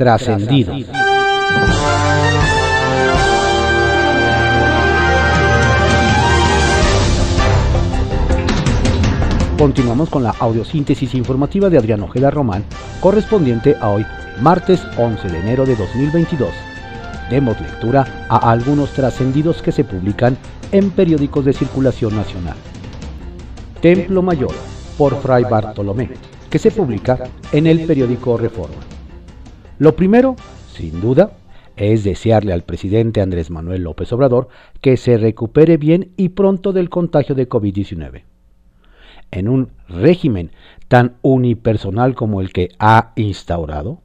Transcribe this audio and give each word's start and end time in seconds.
Trascendidos. 0.00 0.86
Continuamos 9.58 10.08
con 10.08 10.22
la 10.22 10.30
audiosíntesis 10.30 11.14
informativa 11.14 11.68
de 11.68 11.76
Adrián 11.76 12.00
Ojeda 12.00 12.30
Román, 12.30 12.64
correspondiente 13.02 13.76
a 13.78 13.90
hoy, 13.90 14.06
martes 14.40 14.80
11 14.96 15.28
de 15.28 15.38
enero 15.38 15.66
de 15.66 15.76
2022. 15.76 16.48
Demos 17.28 17.60
lectura 17.60 18.26
a 18.30 18.50
algunos 18.50 18.94
trascendidos 18.94 19.60
que 19.60 19.70
se 19.70 19.84
publican 19.84 20.38
en 20.72 20.92
periódicos 20.92 21.44
de 21.44 21.52
circulación 21.52 22.16
nacional. 22.16 22.56
Templo 23.82 24.22
Mayor, 24.22 24.54
por 24.96 25.20
Fray 25.20 25.44
Bartolomé, 25.44 26.08
que 26.48 26.58
se 26.58 26.70
publica 26.70 27.18
en 27.52 27.66
el 27.66 27.84
periódico 27.84 28.38
Reforma. 28.38 28.76
Lo 29.80 29.96
primero, 29.96 30.36
sin 30.72 31.00
duda, 31.00 31.32
es 31.76 32.04
desearle 32.04 32.52
al 32.52 32.62
presidente 32.62 33.20
Andrés 33.20 33.50
Manuel 33.50 33.82
López 33.82 34.12
Obrador 34.12 34.46
que 34.80 34.96
se 34.96 35.18
recupere 35.18 35.76
bien 35.76 36.12
y 36.16 36.28
pronto 36.28 36.72
del 36.72 36.88
contagio 36.88 37.34
de 37.34 37.48
COVID-19 37.48 38.22
en 39.30 39.48
un 39.48 39.70
régimen 39.88 40.50
tan 40.88 41.16
unipersonal 41.22 42.14
como 42.14 42.40
el 42.40 42.52
que 42.52 42.70
ha 42.78 43.12
instaurado, 43.16 44.02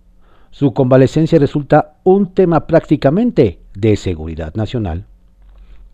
su 0.52 0.74
convalecencia 0.74 1.40
resulta 1.40 1.98
un 2.04 2.34
tema 2.34 2.68
prácticamente 2.68 3.60
de 3.74 3.96
seguridad 3.96 4.54
nacional. 4.56 5.06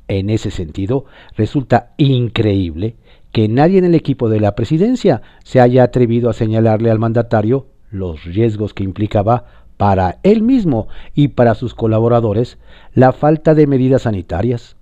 En 0.07 0.29
ese 0.29 0.51
sentido, 0.51 1.05
resulta 1.35 1.93
increíble 1.97 2.95
que 3.31 3.47
nadie 3.47 3.79
en 3.79 3.85
el 3.85 3.95
equipo 3.95 4.29
de 4.29 4.41
la 4.41 4.55
presidencia 4.55 5.21
se 5.43 5.61
haya 5.61 5.83
atrevido 5.83 6.29
a 6.29 6.33
señalarle 6.33 6.91
al 6.91 6.99
mandatario 6.99 7.67
los 7.89 8.23
riesgos 8.25 8.73
que 8.73 8.83
implicaba 8.83 9.45
para 9.81 10.19
él 10.21 10.43
mismo 10.43 10.89
y 11.15 11.29
para 11.29 11.55
sus 11.55 11.73
colaboradores 11.73 12.59
la 12.93 13.13
falta 13.13 13.55
de 13.55 13.65
medidas 13.65 14.03
sanitarias. 14.03 14.75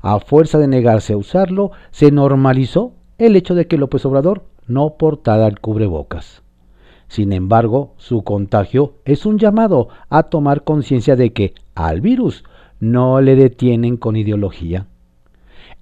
A 0.00 0.20
fuerza 0.20 0.58
de 0.58 0.68
negarse 0.68 1.14
a 1.14 1.16
usarlo, 1.16 1.72
se 1.90 2.12
normalizó 2.12 2.92
el 3.18 3.34
hecho 3.34 3.56
de 3.56 3.66
que 3.66 3.76
López 3.76 4.06
Obrador 4.06 4.44
no 4.68 4.96
portara 4.96 5.48
el 5.48 5.58
cubrebocas. 5.58 6.44
Sin 7.08 7.32
embargo, 7.32 7.94
su 7.96 8.22
contagio 8.22 8.94
es 9.04 9.26
un 9.26 9.40
llamado 9.40 9.88
a 10.08 10.22
tomar 10.22 10.62
conciencia 10.62 11.16
de 11.16 11.32
que 11.32 11.54
al 11.74 12.00
virus 12.00 12.44
no 12.78 13.20
le 13.20 13.34
detienen 13.34 13.96
con 13.96 14.14
ideología. 14.14 14.86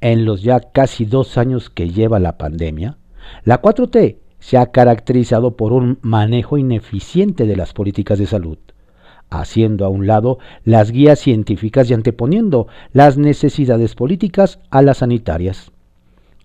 En 0.00 0.24
los 0.24 0.42
ya 0.42 0.60
casi 0.60 1.04
dos 1.04 1.36
años 1.36 1.68
que 1.68 1.90
lleva 1.90 2.18
la 2.18 2.38
pandemia, 2.38 2.96
la 3.44 3.60
4T 3.60 4.16
se 4.40 4.58
ha 4.58 4.66
caracterizado 4.72 5.56
por 5.56 5.72
un 5.72 5.98
manejo 6.02 6.58
ineficiente 6.58 7.46
de 7.46 7.56
las 7.56 7.72
políticas 7.72 8.18
de 8.18 8.26
salud, 8.26 8.58
haciendo 9.30 9.84
a 9.84 9.88
un 9.88 10.06
lado 10.06 10.38
las 10.64 10.90
guías 10.90 11.20
científicas 11.20 11.88
y 11.88 11.94
anteponiendo 11.94 12.66
las 12.92 13.16
necesidades 13.16 13.94
políticas 13.94 14.58
a 14.70 14.82
las 14.82 14.98
sanitarias. 14.98 15.70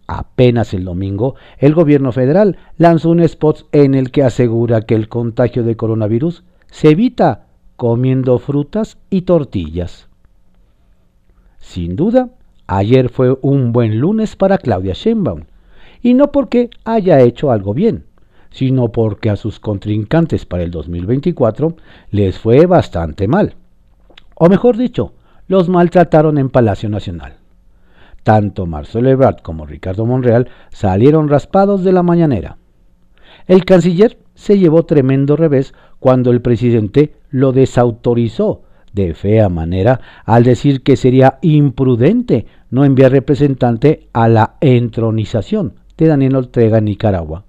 Apenas 0.08 0.74
el 0.74 0.86
domingo, 0.86 1.36
el 1.58 1.74
gobierno 1.74 2.12
federal 2.12 2.58
lanzó 2.78 3.10
un 3.10 3.22
spot 3.22 3.68
en 3.72 3.96
el 3.96 4.12
que 4.12 4.24
asegura 4.24 4.82
que 4.82 4.94
el 4.94 5.10
contagio 5.10 5.64
de 5.64 5.76
coronavirus 5.76 6.44
se 6.70 6.92
evita 6.92 7.48
comiendo 7.76 8.38
frutas 8.38 8.98
y 9.10 9.24
tortillas. 9.24 10.08
Sin 11.58 11.96
duda, 11.96 12.30
ayer 12.68 13.10
fue 13.10 13.38
un 13.42 13.72
buen 13.72 14.00
lunes 14.00 14.36
para 14.36 14.60
Claudia 14.60 14.94
Sheinbaum, 14.94 15.46
y 16.06 16.14
no 16.14 16.32
porque 16.32 16.70
haya 16.84 17.20
hecho 17.22 17.50
algo 17.50 17.74
bien, 17.74 18.06
sino 18.52 18.92
porque 18.92 19.32
a 19.32 19.36
sus 19.36 19.60
contrincantes 19.60 20.46
para 20.46 20.62
el 20.62 20.70
2024 20.70 21.78
les 22.12 22.38
fue 22.38 22.68
bastante 22.68 23.28
mal. 23.28 23.56
O 24.36 24.48
mejor 24.48 24.78
dicho, 24.78 25.14
los 25.48 25.68
maltrataron 25.68 26.38
en 26.38 26.52
Palacio 26.52 26.90
Nacional. 26.90 27.38
Tanto 28.22 28.68
Marcelo 28.68 29.10
Ebrard 29.10 29.38
como 29.38 29.66
Ricardo 29.66 30.06
Monreal 30.06 30.48
salieron 30.70 31.28
raspados 31.28 31.84
de 31.84 31.94
la 31.94 32.04
mañanera. 32.04 32.58
El 33.48 33.66
canciller 33.66 34.20
se 34.36 34.60
llevó 34.60 34.86
tremendo 34.86 35.36
revés 35.36 35.74
cuando 35.98 36.30
el 36.30 36.44
presidente 36.44 37.16
lo 37.32 37.52
desautorizó 37.52 38.62
de 38.94 39.16
fea 39.16 39.50
manera 39.50 40.02
al 40.24 40.44
decir 40.44 40.84
que 40.84 40.98
sería 40.98 41.40
imprudente 41.42 42.46
no 42.70 42.86
enviar 42.86 43.12
representante 43.12 44.08
a 44.14 44.28
la 44.28 44.58
entronización 44.62 45.84
de 45.98 46.08
Daniel 46.08 46.36
Ortega 46.36 46.82
Nicaragua. 46.82 47.46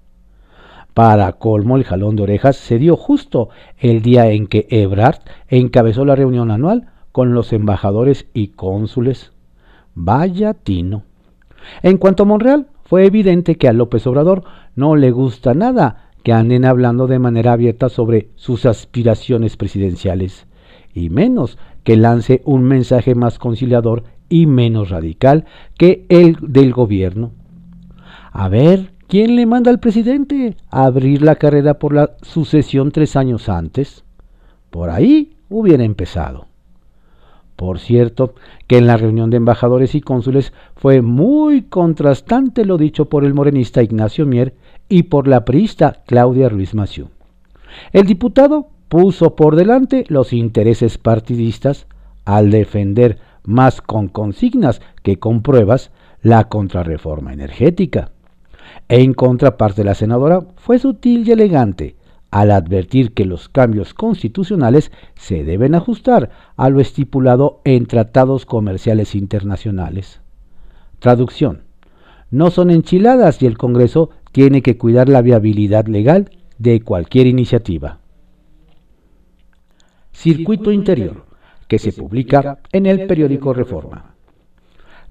Para 0.93 1.33
colmo, 1.33 1.77
el 1.77 1.83
jalón 1.83 2.15
de 2.15 2.23
orejas 2.23 2.55
se 2.55 2.79
dio 2.79 2.95
justo 2.97 3.49
el 3.77 4.01
día 4.01 4.31
en 4.31 4.47
que 4.47 4.67
Ebrard 4.69 5.19
encabezó 5.47 6.05
la 6.05 6.15
reunión 6.15 6.49
anual 6.49 6.87
con 7.11 7.33
los 7.33 7.53
embajadores 7.53 8.27
y 8.33 8.49
cónsules 8.49 9.31
Vaya 9.99 10.53
tino. 10.53 11.03
En 11.81 11.97
cuanto 11.97 12.23
a 12.23 12.25
Monreal, 12.27 12.67
fue 12.83 13.05
evidente 13.05 13.55
que 13.55 13.67
a 13.67 13.73
López 13.73 14.05
Obrador 14.05 14.43
no 14.75 14.95
le 14.95 15.11
gusta 15.11 15.53
nada 15.53 16.11
que 16.23 16.33
anden 16.33 16.65
hablando 16.65 17.07
de 17.07 17.19
manera 17.19 17.53
abierta 17.53 17.89
sobre 17.89 18.29
sus 18.35 18.65
aspiraciones 18.65 19.57
presidenciales, 19.57 20.45
y 20.93 21.09
menos 21.09 21.57
que 21.83 21.97
lance 21.97 22.41
un 22.45 22.63
mensaje 22.63 23.15
más 23.15 23.39
conciliador 23.39 24.03
y 24.29 24.45
menos 24.45 24.89
radical 24.89 25.45
que 25.77 26.05
el 26.09 26.37
del 26.41 26.73
gobierno. 26.73 27.31
A 28.31 28.49
ver, 28.49 28.91
¿quién 29.07 29.35
le 29.35 29.45
manda 29.45 29.71
al 29.71 29.79
presidente 29.79 30.55
a 30.69 30.85
abrir 30.85 31.21
la 31.21 31.35
carrera 31.35 31.79
por 31.79 31.93
la 31.93 32.11
sucesión 32.21 32.91
tres 32.91 33.15
años 33.15 33.49
antes? 33.49 34.03
Por 34.69 34.89
ahí 34.89 35.35
hubiera 35.49 35.83
empezado. 35.83 36.47
Por 37.55 37.79
cierto, 37.79 38.35
que 38.67 38.77
en 38.77 38.85
la 38.85 38.97
reunión 38.97 39.31
de 39.31 39.37
embajadores 39.37 39.95
y 39.95 40.01
cónsules 40.01 40.53
fue 40.75 41.01
muy 41.01 41.63
contrastante 41.63 42.65
lo 42.65 42.77
dicho 42.77 43.05
por 43.05 43.25
el 43.25 43.33
morenista 43.33 43.81
Ignacio 43.81 44.27
Mier 44.27 44.53
y 44.89 45.03
por 45.03 45.27
la 45.27 45.43
priista 45.43 46.03
Claudia 46.05 46.49
Ruiz 46.49 46.75
Maciú. 46.75 47.09
El 47.93 48.05
diputado 48.05 48.67
puso 48.89 49.35
por 49.35 49.55
delante 49.55 50.05
los 50.07 50.33
intereses 50.33 50.99
partidistas 50.99 51.87
al 52.25 52.51
defender 52.51 53.17
más 53.43 53.81
con 53.81 54.07
consignas 54.07 54.81
que 55.01 55.17
con 55.17 55.41
pruebas 55.41 55.91
la 56.21 56.49
contrarreforma 56.49 57.33
energética. 57.33 58.11
En 58.89 59.13
contraparte 59.13 59.83
la 59.83 59.95
senadora 59.95 60.41
fue 60.57 60.79
sutil 60.79 61.27
y 61.27 61.31
elegante 61.31 61.95
al 62.31 62.51
advertir 62.51 63.13
que 63.13 63.25
los 63.25 63.49
cambios 63.49 63.93
constitucionales 63.93 64.91
se 65.15 65.43
deben 65.43 65.75
ajustar 65.75 66.29
a 66.55 66.69
lo 66.69 66.81
estipulado 66.81 67.61
en 67.63 67.85
tratados 67.85 68.45
comerciales 68.45 69.15
internacionales. 69.15 70.21
Traducción. 70.99 71.63
No 72.29 72.51
son 72.51 72.69
enchiladas 72.69 73.41
y 73.41 73.45
el 73.45 73.57
Congreso 73.57 74.09
tiene 74.31 74.61
que 74.61 74.77
cuidar 74.77 75.07
la 75.07 75.21
viabilidad 75.21 75.87
legal 75.87 76.29
de 76.57 76.81
cualquier 76.81 77.27
iniciativa. 77.27 77.99
Circuito 80.11 80.71
Interior, 80.71 81.25
que 81.67 81.79
se 81.79 81.93
publica 81.93 82.59
en 82.71 82.85
el 82.85 83.07
periódico 83.07 83.53
Reforma. 83.53 84.15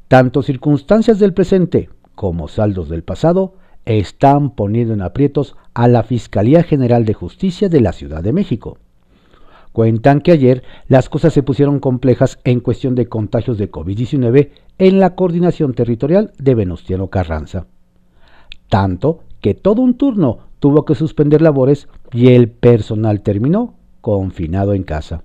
Tanto 0.08 0.42
circunstancias 0.42 1.18
del 1.18 1.32
presente 1.32 1.88
como 2.16 2.48
saldos 2.48 2.88
del 2.88 3.04
pasado 3.04 3.54
están 3.84 4.50
poniendo 4.50 4.92
en 4.92 5.02
aprietos 5.02 5.54
a 5.72 5.86
la 5.86 6.02
Fiscalía 6.02 6.64
General 6.64 7.04
de 7.04 7.14
Justicia 7.14 7.68
de 7.68 7.80
la 7.80 7.92
Ciudad 7.92 8.24
de 8.24 8.32
México. 8.32 8.78
Cuentan 9.72 10.20
que 10.20 10.32
ayer 10.32 10.64
las 10.88 11.08
cosas 11.08 11.32
se 11.32 11.42
pusieron 11.42 11.78
complejas 11.78 12.40
en 12.44 12.60
cuestión 12.60 12.94
de 12.94 13.08
contagios 13.08 13.58
de 13.58 13.70
COVID-19 13.70 14.50
en 14.78 14.98
la 14.98 15.14
coordinación 15.14 15.74
territorial 15.74 16.32
de 16.38 16.54
Venustiano 16.54 17.08
Carranza. 17.08 17.66
Tanto 18.68 19.20
que 19.40 19.54
todo 19.54 19.82
un 19.82 19.96
turno 19.96 20.38
tuvo 20.58 20.84
que 20.84 20.94
suspender 20.94 21.42
labores 21.42 21.88
y 22.12 22.28
el 22.28 22.48
personal 22.48 23.20
terminó 23.20 23.74
confinado 24.00 24.72
en 24.72 24.82
casa. 24.82 25.22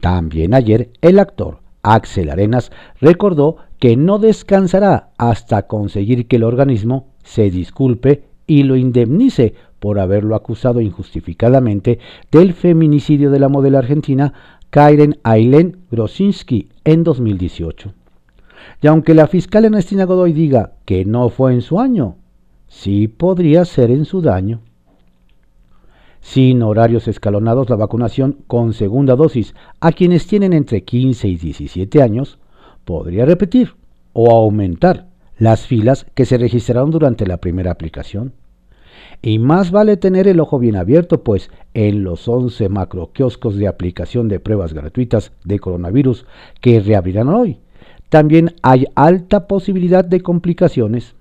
También 0.00 0.54
ayer 0.54 0.90
el 1.00 1.18
actor 1.18 1.61
Axel 1.82 2.30
Arenas 2.30 2.70
recordó 3.00 3.56
que 3.78 3.96
no 3.96 4.18
descansará 4.18 5.10
hasta 5.18 5.66
conseguir 5.66 6.28
que 6.28 6.36
el 6.36 6.44
organismo 6.44 7.08
se 7.24 7.50
disculpe 7.50 8.24
y 8.46 8.62
lo 8.62 8.76
indemnice 8.76 9.54
por 9.80 9.98
haberlo 9.98 10.36
acusado 10.36 10.80
injustificadamente 10.80 11.98
del 12.30 12.54
feminicidio 12.54 13.30
de 13.30 13.40
la 13.40 13.48
modelo 13.48 13.78
argentina 13.78 14.32
Karen 14.70 15.18
Ailén 15.24 15.78
Grosinski 15.90 16.68
en 16.84 17.02
2018. 17.02 17.92
Y 18.80 18.86
aunque 18.86 19.14
la 19.14 19.26
fiscal 19.26 19.64
Ernestina 19.64 20.04
Godoy 20.04 20.32
diga 20.32 20.74
que 20.84 21.04
no 21.04 21.28
fue 21.28 21.52
en 21.52 21.62
su 21.62 21.80
año, 21.80 22.16
sí 22.68 23.08
podría 23.08 23.64
ser 23.64 23.90
en 23.90 24.04
su 24.04 24.22
daño. 24.22 24.60
Sin 26.22 26.62
horarios 26.62 27.08
escalonados, 27.08 27.68
la 27.68 27.76
vacunación 27.76 28.38
con 28.46 28.72
segunda 28.72 29.16
dosis 29.16 29.54
a 29.80 29.90
quienes 29.90 30.26
tienen 30.26 30.52
entre 30.52 30.84
15 30.84 31.28
y 31.28 31.36
17 31.36 32.00
años 32.00 32.38
podría 32.84 33.26
repetir 33.26 33.74
o 34.12 34.30
aumentar 34.30 35.08
las 35.36 35.66
filas 35.66 36.06
que 36.14 36.24
se 36.24 36.38
registraron 36.38 36.90
durante 36.92 37.26
la 37.26 37.38
primera 37.38 37.72
aplicación. 37.72 38.32
Y 39.20 39.40
más 39.40 39.72
vale 39.72 39.96
tener 39.96 40.28
el 40.28 40.38
ojo 40.38 40.60
bien 40.60 40.76
abierto, 40.76 41.24
pues 41.24 41.50
en 41.74 42.04
los 42.04 42.28
11 42.28 42.68
macroquioscos 42.68 43.56
de 43.56 43.66
aplicación 43.66 44.28
de 44.28 44.38
pruebas 44.38 44.74
gratuitas 44.74 45.32
de 45.44 45.58
coronavirus 45.58 46.24
que 46.60 46.80
reabrirán 46.80 47.28
hoy, 47.28 47.58
también 48.08 48.54
hay 48.62 48.86
alta 48.94 49.48
posibilidad 49.48 50.04
de 50.04 50.20
complicaciones. 50.20 51.16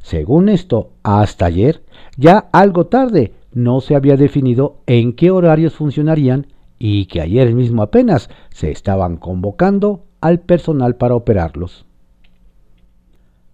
Según 0.00 0.48
esto, 0.48 0.90
hasta 1.02 1.46
ayer, 1.46 1.82
ya 2.16 2.48
algo 2.52 2.86
tarde, 2.86 3.32
no 3.54 3.80
se 3.80 3.94
había 3.94 4.16
definido 4.16 4.80
en 4.86 5.14
qué 5.14 5.30
horarios 5.30 5.74
funcionarían 5.74 6.48
y 6.78 7.06
que 7.06 7.20
ayer 7.20 7.54
mismo 7.54 7.82
apenas 7.82 8.28
se 8.50 8.70
estaban 8.70 9.16
convocando 9.16 10.04
al 10.20 10.40
personal 10.40 10.96
para 10.96 11.14
operarlos. 11.14 11.86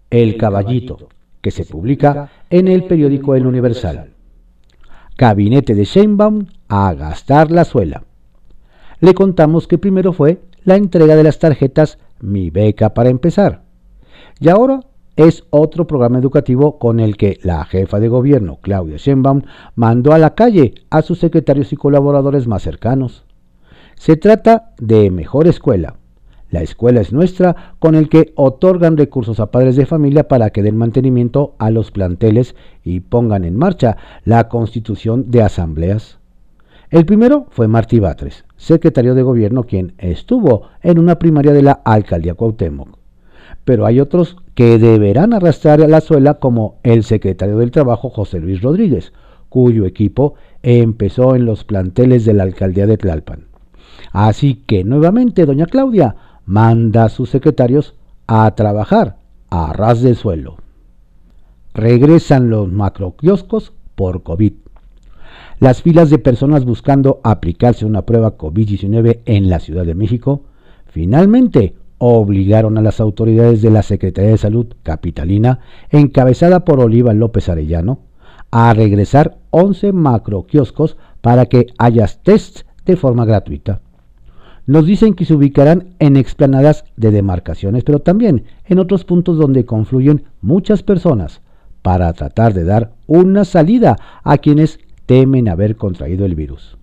El 0.09 0.37
Caballito, 0.37 1.07
que 1.39 1.51
se 1.51 1.65
publica 1.65 2.29
en 2.49 2.67
el 2.67 2.83
periódico 2.85 3.35
El 3.35 3.47
Universal. 3.47 4.11
Gabinete 5.17 5.75
de 5.75 5.85
Sheinbaum 5.85 6.47
a 6.67 6.93
gastar 6.93 7.51
la 7.51 7.63
suela. 7.63 8.03
Le 8.99 9.13
contamos 9.13 9.67
que 9.67 9.77
primero 9.77 10.13
fue 10.13 10.41
la 10.63 10.75
entrega 10.75 11.15
de 11.15 11.23
las 11.23 11.39
tarjetas 11.39 11.99
mi 12.19 12.49
beca 12.49 12.93
para 12.93 13.09
empezar. 13.09 13.63
Y 14.39 14.49
ahora 14.49 14.81
es 15.27 15.43
otro 15.49 15.85
programa 15.85 16.19
educativo 16.19 16.79
con 16.79 16.99
el 16.99 17.17
que 17.17 17.39
la 17.43 17.63
jefa 17.65 17.99
de 17.99 18.07
gobierno, 18.07 18.59
Claudia 18.61 18.97
Sheinbaum, 18.97 19.43
mandó 19.75 20.13
a 20.13 20.17
la 20.17 20.35
calle 20.35 20.73
a 20.89 21.01
sus 21.01 21.19
secretarios 21.19 21.71
y 21.73 21.75
colaboradores 21.75 22.47
más 22.47 22.63
cercanos. 22.63 23.23
Se 23.95 24.17
trata 24.17 24.73
de 24.79 25.11
Mejor 25.11 25.47
Escuela. 25.47 25.95
La 26.49 26.61
escuela 26.61 27.01
es 27.01 27.13
nuestra, 27.13 27.75
con 27.79 27.95
el 27.95 28.09
que 28.09 28.33
otorgan 28.35 28.97
recursos 28.97 29.39
a 29.39 29.51
padres 29.51 29.75
de 29.75 29.85
familia 29.85 30.27
para 30.27 30.49
que 30.49 30.63
den 30.63 30.75
mantenimiento 30.75 31.55
a 31.59 31.69
los 31.69 31.91
planteles 31.91 32.55
y 32.83 33.01
pongan 33.01 33.45
en 33.45 33.55
marcha 33.55 33.97
la 34.25 34.49
constitución 34.49 35.29
de 35.29 35.43
asambleas. 35.43 36.17
El 36.89 37.05
primero 37.05 37.45
fue 37.51 37.67
Martí 37.69 37.99
Batres, 37.99 38.43
secretario 38.57 39.15
de 39.15 39.21
gobierno, 39.21 39.63
quien 39.63 39.93
estuvo 39.97 40.63
en 40.81 40.99
una 40.99 41.19
primaria 41.19 41.53
de 41.53 41.61
la 41.61 41.73
alcaldía 41.85 42.33
Cuauhtémoc. 42.33 42.97
Pero 43.63 43.85
hay 43.85 43.99
otros 43.99 44.35
que 44.55 44.77
deberán 44.77 45.33
arrastrar 45.33 45.81
a 45.81 45.87
la 45.87 46.01
suela, 46.01 46.35
como 46.35 46.79
el 46.83 47.03
secretario 47.03 47.57
del 47.57 47.71
Trabajo 47.71 48.09
José 48.09 48.39
Luis 48.39 48.61
Rodríguez, 48.61 49.13
cuyo 49.49 49.85
equipo 49.85 50.35
empezó 50.61 51.35
en 51.35 51.45
los 51.45 51.63
planteles 51.63 52.25
de 52.25 52.33
la 52.33 52.43
alcaldía 52.43 52.87
de 52.87 52.97
Tlalpan. 52.97 53.47
Así 54.11 54.55
que 54.55 54.83
nuevamente 54.83 55.45
doña 55.45 55.65
Claudia 55.65 56.15
manda 56.45 57.05
a 57.05 57.09
sus 57.09 57.29
secretarios 57.29 57.95
a 58.27 58.53
trabajar 58.55 59.17
a 59.49 59.73
ras 59.73 60.01
de 60.01 60.15
suelo. 60.15 60.57
Regresan 61.73 62.49
los 62.49 62.71
macroquioscos 62.71 63.73
por 63.95 64.23
COVID. 64.23 64.53
Las 65.59 65.81
filas 65.81 66.09
de 66.09 66.17
personas 66.17 66.65
buscando 66.65 67.21
aplicarse 67.23 67.85
una 67.85 68.01
prueba 68.05 68.37
COVID-19 68.37 69.19
en 69.25 69.49
la 69.49 69.59
Ciudad 69.59 69.85
de 69.85 69.95
México 69.95 70.43
finalmente 70.87 71.75
obligaron 72.03 72.79
a 72.79 72.81
las 72.81 72.99
autoridades 72.99 73.61
de 73.61 73.69
la 73.69 73.83
Secretaría 73.83 74.31
de 74.31 74.37
Salud 74.39 74.73
Capitalina, 74.81 75.59
encabezada 75.91 76.65
por 76.65 76.79
Oliva 76.79 77.13
López 77.13 77.47
Arellano, 77.47 77.99
a 78.49 78.73
regresar 78.73 79.37
11 79.51 79.93
macroquioscos 79.93 80.97
para 81.21 81.45
que 81.45 81.67
haya 81.77 82.07
tests 82.07 82.65
de 82.85 82.95
forma 82.95 83.25
gratuita. 83.25 83.81
Nos 84.65 84.87
dicen 84.87 85.13
que 85.13 85.25
se 85.25 85.35
ubicarán 85.35 85.93
en 85.99 86.17
explanadas 86.17 86.85
de 86.97 87.11
demarcaciones, 87.11 87.83
pero 87.83 87.99
también 87.99 88.45
en 88.65 88.79
otros 88.79 89.05
puntos 89.05 89.37
donde 89.37 89.65
confluyen 89.65 90.23
muchas 90.41 90.81
personas, 90.81 91.41
para 91.83 92.11
tratar 92.13 92.55
de 92.55 92.63
dar 92.63 92.93
una 93.05 93.45
salida 93.45 93.97
a 94.23 94.39
quienes 94.39 94.79
temen 95.05 95.49
haber 95.49 95.75
contraído 95.75 96.25
el 96.25 96.33
virus. 96.33 96.77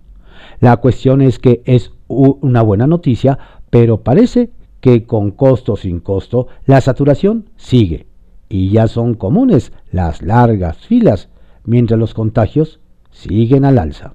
La 0.60 0.76
cuestión 0.76 1.22
es 1.22 1.40
que 1.40 1.62
es 1.64 1.90
una 2.06 2.62
buena 2.62 2.86
noticia, 2.86 3.38
pero 3.70 4.02
parece 4.02 4.50
que 4.80 5.04
con 5.04 5.30
costo 5.32 5.76
sin 5.76 6.00
costo 6.00 6.48
la 6.66 6.80
saturación 6.80 7.50
sigue 7.56 8.06
y 8.48 8.70
ya 8.70 8.88
son 8.88 9.14
comunes 9.14 9.72
las 9.92 10.22
largas 10.22 10.78
filas, 10.78 11.28
mientras 11.64 11.98
los 12.00 12.14
contagios 12.14 12.80
siguen 13.10 13.64
al 13.64 13.78
alza. 13.78 14.14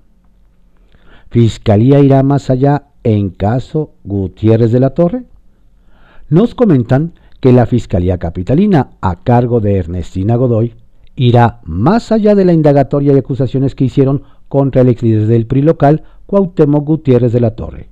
Fiscalía 1.29 1.99
irá 1.99 2.23
más 2.23 2.49
allá 2.49 2.87
en 3.03 3.29
caso 3.29 3.91
Gutiérrez 4.03 4.71
de 4.71 4.79
la 4.79 4.91
Torre. 4.91 5.25
Nos 6.29 6.55
comentan 6.55 7.13
que 7.39 7.51
la 7.51 7.65
Fiscalía 7.65 8.17
Capitalina, 8.17 8.91
a 9.01 9.17
cargo 9.17 9.59
de 9.59 9.77
Ernestina 9.77 10.35
Godoy, 10.35 10.75
irá 11.15 11.59
más 11.63 12.11
allá 12.11 12.35
de 12.35 12.45
la 12.45 12.53
indagatoria 12.53 13.13
y 13.13 13.17
acusaciones 13.17 13.75
que 13.75 13.85
hicieron 13.85 14.23
contra 14.47 14.81
el 14.81 14.89
ex 14.89 15.03
líder 15.03 15.27
del 15.27 15.45
PRI 15.45 15.61
local, 15.61 16.03
Cuauhtémoc 16.25 16.85
Gutiérrez 16.85 17.33
de 17.33 17.41
la 17.41 17.55
Torre, 17.55 17.89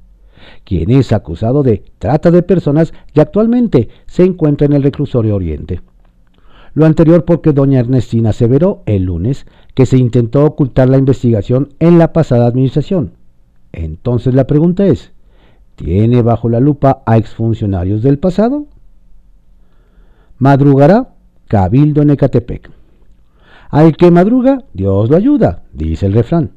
quien 0.63 0.91
es 0.91 1.11
acusado 1.11 1.63
de 1.63 1.83
trata 1.99 2.31
de 2.31 2.43
personas 2.43 2.93
y 3.13 3.19
actualmente 3.19 3.89
se 4.05 4.23
encuentra 4.23 4.65
en 4.65 4.73
el 4.73 4.83
reclusorio 4.83 5.35
Oriente. 5.35 5.81
Lo 6.73 6.85
anterior 6.85 7.25
porque 7.25 7.51
doña 7.51 7.79
Ernestina 7.79 8.29
aseveró 8.29 8.81
el 8.85 9.03
lunes 9.03 9.45
que 9.73 9.85
se 9.85 9.97
intentó 9.97 10.45
ocultar 10.45 10.89
la 10.89 10.97
investigación 10.97 11.69
en 11.79 11.97
la 11.97 12.13
pasada 12.13 12.47
administración. 12.47 13.13
Entonces 13.73 14.33
la 14.33 14.47
pregunta 14.47 14.85
es, 14.85 15.11
¿tiene 15.75 16.21
bajo 16.21 16.49
la 16.49 16.59
lupa 16.59 17.03
a 17.05 17.17
exfuncionarios 17.17 18.01
del 18.03 18.19
pasado? 18.19 18.67
Madrugará 20.37 21.09
Cabildo 21.47 22.01
en 22.01 22.11
Ecatepec. 22.11 22.71
Al 23.69 23.95
que 23.95 24.11
madruga, 24.11 24.63
Dios 24.73 25.09
lo 25.09 25.15
ayuda, 25.15 25.63
dice 25.73 26.05
el 26.05 26.13
refrán. 26.13 26.51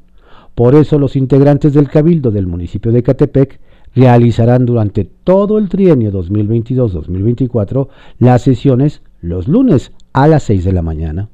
Por 0.53 0.75
eso 0.75 0.97
los 0.97 1.17
integrantes 1.17 1.73
del 1.73 1.89
Cabildo 1.89 2.31
del 2.31 2.47
municipio 2.47 2.91
de 2.91 3.03
Catepec 3.03 3.59
realizarán 3.95 4.65
durante 4.65 5.05
todo 5.05 5.57
el 5.57 5.69
trienio 5.69 6.11
2022-2024 6.11 7.87
las 8.19 8.41
sesiones 8.41 9.01
los 9.21 9.47
lunes 9.47 9.91
a 10.13 10.27
las 10.27 10.43
6 10.43 10.65
de 10.65 10.73
la 10.73 10.81
mañana. 10.81 11.29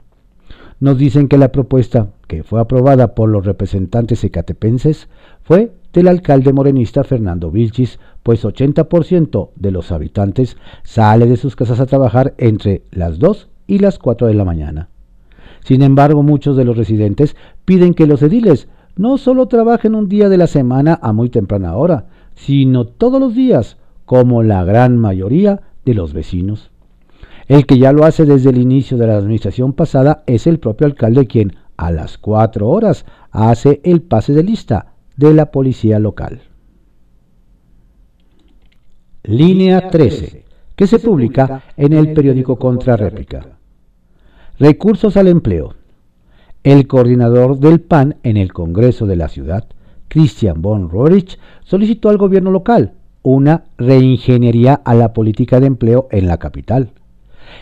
Nos 0.80 0.98
dicen 0.98 1.28
que 1.28 1.38
la 1.38 1.52
propuesta, 1.52 2.10
que 2.28 2.44
fue 2.44 2.60
aprobada 2.60 3.14
por 3.14 3.30
los 3.30 3.46
representantes 3.46 4.24
ecatepenses, 4.24 5.10
fue 5.44 5.74
del 5.94 6.08
alcalde 6.08 6.54
morenista 6.54 7.04
Fernando 7.04 7.52
Vilchis, 7.52 8.00
pues 8.24 8.46
80% 8.46 9.50
de 9.56 9.72
los 9.72 9.92
habitantes 9.92 10.58
sale 10.84 11.28
de 11.28 11.38
sus 11.38 11.56
casas 11.56 11.80
a 11.80 11.86
trabajar 11.86 12.34
entre 12.38 12.84
las 12.92 13.20
2 13.20 13.50
y 13.68 13.80
las 13.80 14.00
4 14.00 14.28
de 14.28 14.34
la 14.34 14.46
mañana. 14.46 14.90
Sin 15.64 15.82
embargo, 15.84 16.24
muchos 16.24 16.58
de 16.58 16.66
los 16.66 16.78
residentes 16.78 17.36
piden 17.66 17.94
que 17.94 18.08
los 18.08 18.22
ediles 18.24 18.68
no 18.96 19.18
solo 19.18 19.48
trabajen 19.48 19.96
un 19.96 20.10
día 20.10 20.30
de 20.30 20.38
la 20.38 20.48
semana 20.48 21.00
a 21.02 21.14
muy 21.14 21.30
temprana 21.30 21.76
hora, 21.76 22.08
sino 22.36 22.86
todos 22.86 23.20
los 23.20 23.36
días, 23.36 23.78
como 24.06 24.44
la 24.44 24.64
gran 24.64 24.98
mayoría 24.98 25.62
de 25.86 25.94
los 25.94 26.14
vecinos. 26.14 26.72
El 27.48 27.66
que 27.66 27.78
ya 27.78 27.92
lo 27.92 28.06
hace 28.06 28.26
desde 28.26 28.50
el 28.50 28.58
inicio 28.58 28.98
de 28.98 29.08
la 29.08 29.18
administración 29.18 29.74
pasada 29.74 30.24
es 30.26 30.48
el 30.48 30.60
propio 30.60 30.88
alcalde 30.88 31.28
quien, 31.28 31.56
a 31.78 31.92
las 31.92 32.18
cuatro 32.18 32.70
horas, 32.70 33.06
hace 33.32 33.82
el 33.84 34.02
pase 34.02 34.34
de 34.34 34.44
lista 34.44 34.94
de 35.18 35.34
la 35.34 35.52
policía 35.52 36.00
local. 36.00 36.42
Línea 39.24 39.90
13, 39.90 40.46
que 40.76 40.88
se 40.88 41.00
publica 41.00 41.64
en 41.78 41.94
el 41.94 42.14
periódico 42.14 42.58
Contrarréplica. 42.58 43.46
Recursos 44.58 45.16
al 45.18 45.28
empleo. 45.28 45.76
El 46.64 46.88
coordinador 46.88 47.60
del 47.60 47.82
PAN 47.82 48.18
en 48.24 48.38
el 48.38 48.54
Congreso 48.54 49.06
de 49.06 49.16
la 49.16 49.28
Ciudad, 49.28 49.68
Christian 50.12 50.62
von 50.62 50.90
Roerich, 50.90 51.40
solicitó 51.64 52.10
al 52.10 52.18
gobierno 52.18 52.52
local 52.52 52.96
una 53.24 53.64
reingeniería 53.78 54.74
a 54.74 54.94
la 54.94 55.14
política 55.14 55.62
de 55.62 55.68
empleo 55.68 56.10
en 56.12 56.28
la 56.28 56.38
capital. 56.38 56.90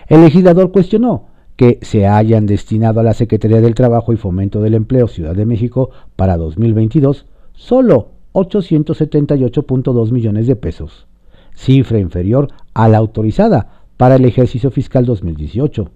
El 0.07 0.21
legislador 0.21 0.71
cuestionó 0.71 1.27
que 1.55 1.77
se 1.83 2.07
hayan 2.07 2.47
destinado 2.47 3.01
a 3.01 3.03
la 3.03 3.13
Secretaría 3.13 3.61
del 3.61 3.75
Trabajo 3.75 4.13
y 4.13 4.17
Fomento 4.17 4.61
del 4.61 4.73
Empleo 4.73 5.07
Ciudad 5.07 5.35
de 5.35 5.45
México 5.45 5.91
para 6.15 6.37
2022 6.37 7.27
solo 7.53 8.13
878.2 8.33 10.11
millones 10.11 10.47
de 10.47 10.55
pesos, 10.55 11.05
cifra 11.53 11.99
inferior 11.99 12.47
a 12.73 12.89
la 12.89 12.97
autorizada 12.97 13.83
para 13.95 14.15
el 14.15 14.25
ejercicio 14.25 14.71
fiscal 14.71 15.05
2018 15.05 15.91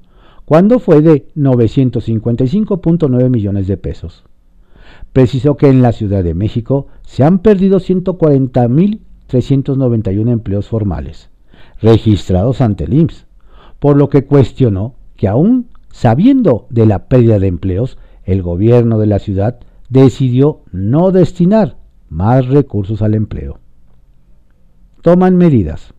cuando 0.45 0.77
fue 0.77 1.01
de 1.01 1.25
955.9 1.35 3.29
millones 3.29 3.65
de 3.65 3.77
pesos. 3.77 4.23
Precisó 5.13 5.55
que 5.57 5.69
en 5.69 5.81
la 5.81 5.93
Ciudad 5.93 6.23
de 6.23 6.33
México 6.33 6.87
se 7.03 7.23
han 7.23 7.39
perdido 7.39 7.79
140.391 7.79 10.31
empleos 10.31 10.67
formales, 10.67 11.29
registrados 11.81 12.59
ante 12.61 12.85
el 12.85 12.93
IMSS, 12.93 13.27
por 13.79 13.95
lo 13.95 14.09
que 14.09 14.25
cuestionó 14.25 14.95
que 15.15 15.27
aún 15.27 15.67
sabiendo 15.91 16.65
de 16.71 16.87
la 16.87 17.07
pérdida 17.07 17.39
de 17.39 17.47
empleos, 17.47 17.97
el 18.23 18.41
gobierno 18.41 18.97
de 18.97 19.07
la 19.07 19.19
ciudad 19.19 19.59
decidió 19.89 20.61
no 20.71 21.11
destinar 21.11 21.77
más 22.09 22.47
recursos 22.47 23.01
al 23.01 23.13
empleo. 23.13 23.59
Toman 25.01 25.37
medidas. 25.37 25.93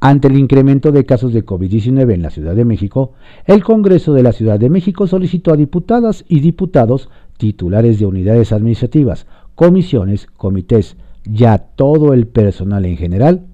Ante 0.00 0.28
el 0.28 0.36
incremento 0.36 0.92
de 0.92 1.06
casos 1.06 1.32
de 1.32 1.46
COVID-19 1.46 2.12
en 2.12 2.22
la 2.22 2.30
Ciudad 2.30 2.54
de 2.54 2.66
México, 2.66 3.12
el 3.46 3.64
Congreso 3.64 4.12
de 4.12 4.22
la 4.22 4.32
Ciudad 4.32 4.58
de 4.58 4.68
México 4.68 5.06
solicitó 5.06 5.54
a 5.54 5.56
diputadas 5.56 6.26
y 6.28 6.40
diputados 6.40 7.08
titulares 7.36 7.98
de 7.98 8.06
unidades 8.06 8.52
administrativas, 8.52 9.26
comisiones, 9.54 10.26
comités 10.26 10.96
y 11.24 11.44
a 11.44 11.58
todo 11.58 12.12
el 12.12 12.26
personal 12.26 12.84
en 12.84 12.96
general 12.96 13.46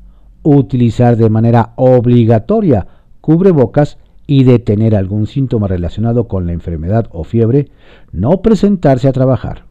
utilizar 0.43 1.17
de 1.17 1.31
manera 1.31 1.73
obligatoria 1.77 2.87
cubrebocas 3.21 3.99
y 4.27 4.45
de 4.45 4.59
tener 4.59 4.95
algún 4.95 5.27
síntoma 5.27 5.69
relacionado 5.69 6.29
con 6.29 6.47
la 6.47 6.53
enfermedad 6.53 7.09
o 7.13 7.25
fiebre, 7.25 7.71
no 8.13 8.43
presentarse 8.43 9.09
a 9.09 9.13
trabajar. 9.13 9.65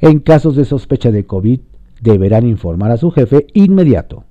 En 0.00 0.20
casos 0.20 0.56
de 0.56 0.64
sospecha 0.64 1.10
de 1.10 1.24
COVID, 1.24 1.60
deberán 2.00 2.46
informar 2.46 2.90
a 2.90 2.96
su 2.96 3.10
jefe 3.10 3.46
inmediato. 3.54 4.24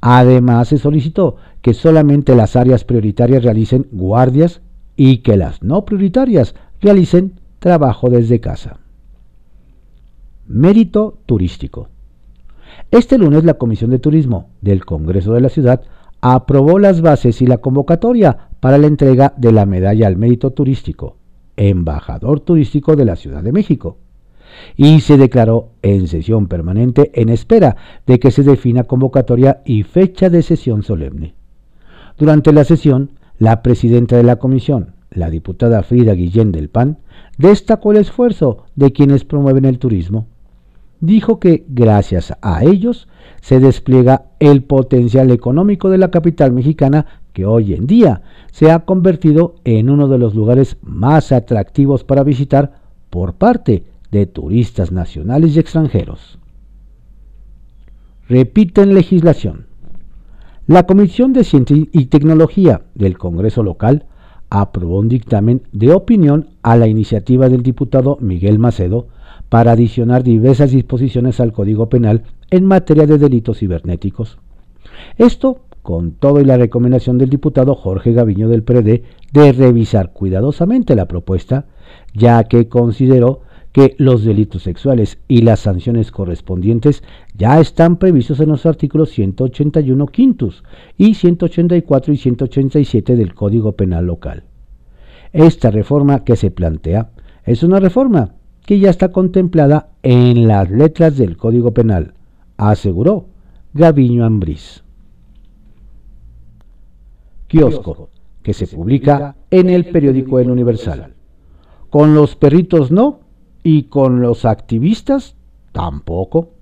Además, 0.00 0.68
se 0.68 0.78
solicitó 0.78 1.36
que 1.60 1.74
solamente 1.74 2.34
las 2.34 2.56
áreas 2.56 2.84
prioritarias 2.84 3.42
realicen 3.42 3.86
guardias 3.90 4.60
y 4.96 5.18
que 5.18 5.36
las 5.36 5.62
no 5.62 5.84
prioritarias 5.84 6.54
realicen 6.80 7.37
trabajo 7.58 8.10
desde 8.10 8.40
casa. 8.40 8.78
Mérito 10.46 11.18
turístico. 11.26 11.88
Este 12.90 13.18
lunes 13.18 13.44
la 13.44 13.54
Comisión 13.54 13.90
de 13.90 13.98
Turismo 13.98 14.50
del 14.60 14.84
Congreso 14.84 15.32
de 15.32 15.40
la 15.40 15.48
Ciudad 15.48 15.82
aprobó 16.20 16.78
las 16.78 17.00
bases 17.00 17.42
y 17.42 17.46
la 17.46 17.58
convocatoria 17.58 18.48
para 18.60 18.78
la 18.78 18.86
entrega 18.86 19.34
de 19.36 19.52
la 19.52 19.66
medalla 19.66 20.06
al 20.06 20.16
mérito 20.16 20.50
turístico, 20.50 21.16
embajador 21.56 22.40
turístico 22.40 22.96
de 22.96 23.04
la 23.04 23.16
Ciudad 23.16 23.42
de 23.42 23.52
México, 23.52 23.98
y 24.76 25.00
se 25.00 25.16
declaró 25.16 25.70
en 25.82 26.08
sesión 26.08 26.48
permanente 26.48 27.10
en 27.14 27.28
espera 27.28 27.76
de 28.06 28.18
que 28.18 28.30
se 28.30 28.42
defina 28.42 28.84
convocatoria 28.84 29.62
y 29.64 29.82
fecha 29.82 30.30
de 30.30 30.42
sesión 30.42 30.82
solemne. 30.82 31.34
Durante 32.16 32.52
la 32.52 32.64
sesión, 32.64 33.10
la 33.38 33.62
presidenta 33.62 34.16
de 34.16 34.24
la 34.24 34.36
comisión, 34.36 34.94
la 35.10 35.30
diputada 35.30 35.82
Frida 35.82 36.14
Guillén 36.14 36.50
del 36.50 36.68
PAN, 36.68 36.98
destacó 37.38 37.92
el 37.92 37.98
esfuerzo 37.98 38.64
de 38.76 38.92
quienes 38.92 39.24
promueven 39.24 39.64
el 39.64 39.78
turismo. 39.78 40.26
Dijo 41.00 41.38
que 41.38 41.64
gracias 41.68 42.34
a 42.42 42.64
ellos 42.64 43.08
se 43.40 43.60
despliega 43.60 44.26
el 44.40 44.64
potencial 44.64 45.30
económico 45.30 45.90
de 45.90 45.98
la 45.98 46.10
capital 46.10 46.52
mexicana 46.52 47.06
que 47.32 47.46
hoy 47.46 47.72
en 47.72 47.86
día 47.86 48.22
se 48.50 48.72
ha 48.72 48.80
convertido 48.80 49.54
en 49.64 49.90
uno 49.90 50.08
de 50.08 50.18
los 50.18 50.34
lugares 50.34 50.76
más 50.82 51.30
atractivos 51.30 52.02
para 52.02 52.24
visitar 52.24 52.80
por 53.10 53.34
parte 53.34 53.84
de 54.10 54.26
turistas 54.26 54.90
nacionales 54.90 55.54
y 55.54 55.60
extranjeros. 55.60 56.38
Repiten 58.28 58.92
legislación. 58.92 59.66
La 60.66 60.84
Comisión 60.84 61.32
de 61.32 61.44
Ciencia 61.44 61.76
y 61.92 62.06
Tecnología 62.06 62.82
del 62.94 63.16
Congreso 63.16 63.62
local 63.62 64.06
aprobó 64.50 64.98
un 64.98 65.08
dictamen 65.08 65.62
de 65.72 65.92
opinión 65.92 66.48
a 66.62 66.76
la 66.76 66.86
iniciativa 66.86 67.48
del 67.48 67.62
diputado 67.62 68.18
Miguel 68.20 68.58
Macedo 68.58 69.08
para 69.48 69.72
adicionar 69.72 70.22
diversas 70.22 70.70
disposiciones 70.70 71.40
al 71.40 71.52
Código 71.52 71.88
Penal 71.88 72.24
en 72.50 72.64
materia 72.64 73.06
de 73.06 73.18
delitos 73.18 73.58
cibernéticos. 73.58 74.38
Esto 75.16 75.60
con 75.82 76.12
todo 76.12 76.40
y 76.40 76.44
la 76.44 76.58
recomendación 76.58 77.16
del 77.16 77.30
diputado 77.30 77.74
Jorge 77.74 78.12
Gaviño 78.12 78.48
del 78.48 78.62
PRD 78.62 79.04
de 79.32 79.52
revisar 79.52 80.12
cuidadosamente 80.12 80.94
la 80.94 81.06
propuesta, 81.06 81.64
ya 82.14 82.44
que 82.44 82.68
consideró 82.68 83.40
que 83.78 83.94
los 83.98 84.24
delitos 84.24 84.64
sexuales 84.64 85.18
y 85.28 85.42
las 85.42 85.60
sanciones 85.60 86.10
correspondientes 86.10 87.04
ya 87.36 87.60
están 87.60 87.98
previstos 87.98 88.40
en 88.40 88.48
los 88.48 88.66
artículos 88.66 89.10
181 89.10 90.04
quintus 90.08 90.64
y 90.96 91.14
184 91.14 92.12
y 92.12 92.16
187 92.16 93.14
del 93.14 93.34
Código 93.34 93.76
Penal 93.76 94.04
local. 94.04 94.42
Esta 95.32 95.70
reforma 95.70 96.24
que 96.24 96.34
se 96.34 96.50
plantea 96.50 97.12
es 97.44 97.62
una 97.62 97.78
reforma 97.78 98.34
que 98.66 98.80
ya 98.80 98.90
está 98.90 99.12
contemplada 99.12 99.90
en 100.02 100.48
las 100.48 100.68
letras 100.72 101.16
del 101.16 101.36
Código 101.36 101.72
Penal, 101.72 102.14
aseguró 102.56 103.26
Gaviño 103.74 104.24
Ambrís. 104.24 104.82
Kiosco, 107.46 108.10
que 108.42 108.54
se 108.54 108.66
publica 108.66 109.36
en 109.52 109.70
el 109.70 109.84
periódico 109.84 110.40
El 110.40 110.50
Universal. 110.50 111.14
Con 111.90 112.16
los 112.16 112.34
perritos 112.34 112.90
no, 112.90 113.27
y 113.70 113.82
con 113.82 114.22
los 114.22 114.46
activistas 114.46 115.36
tampoco. 115.72 116.54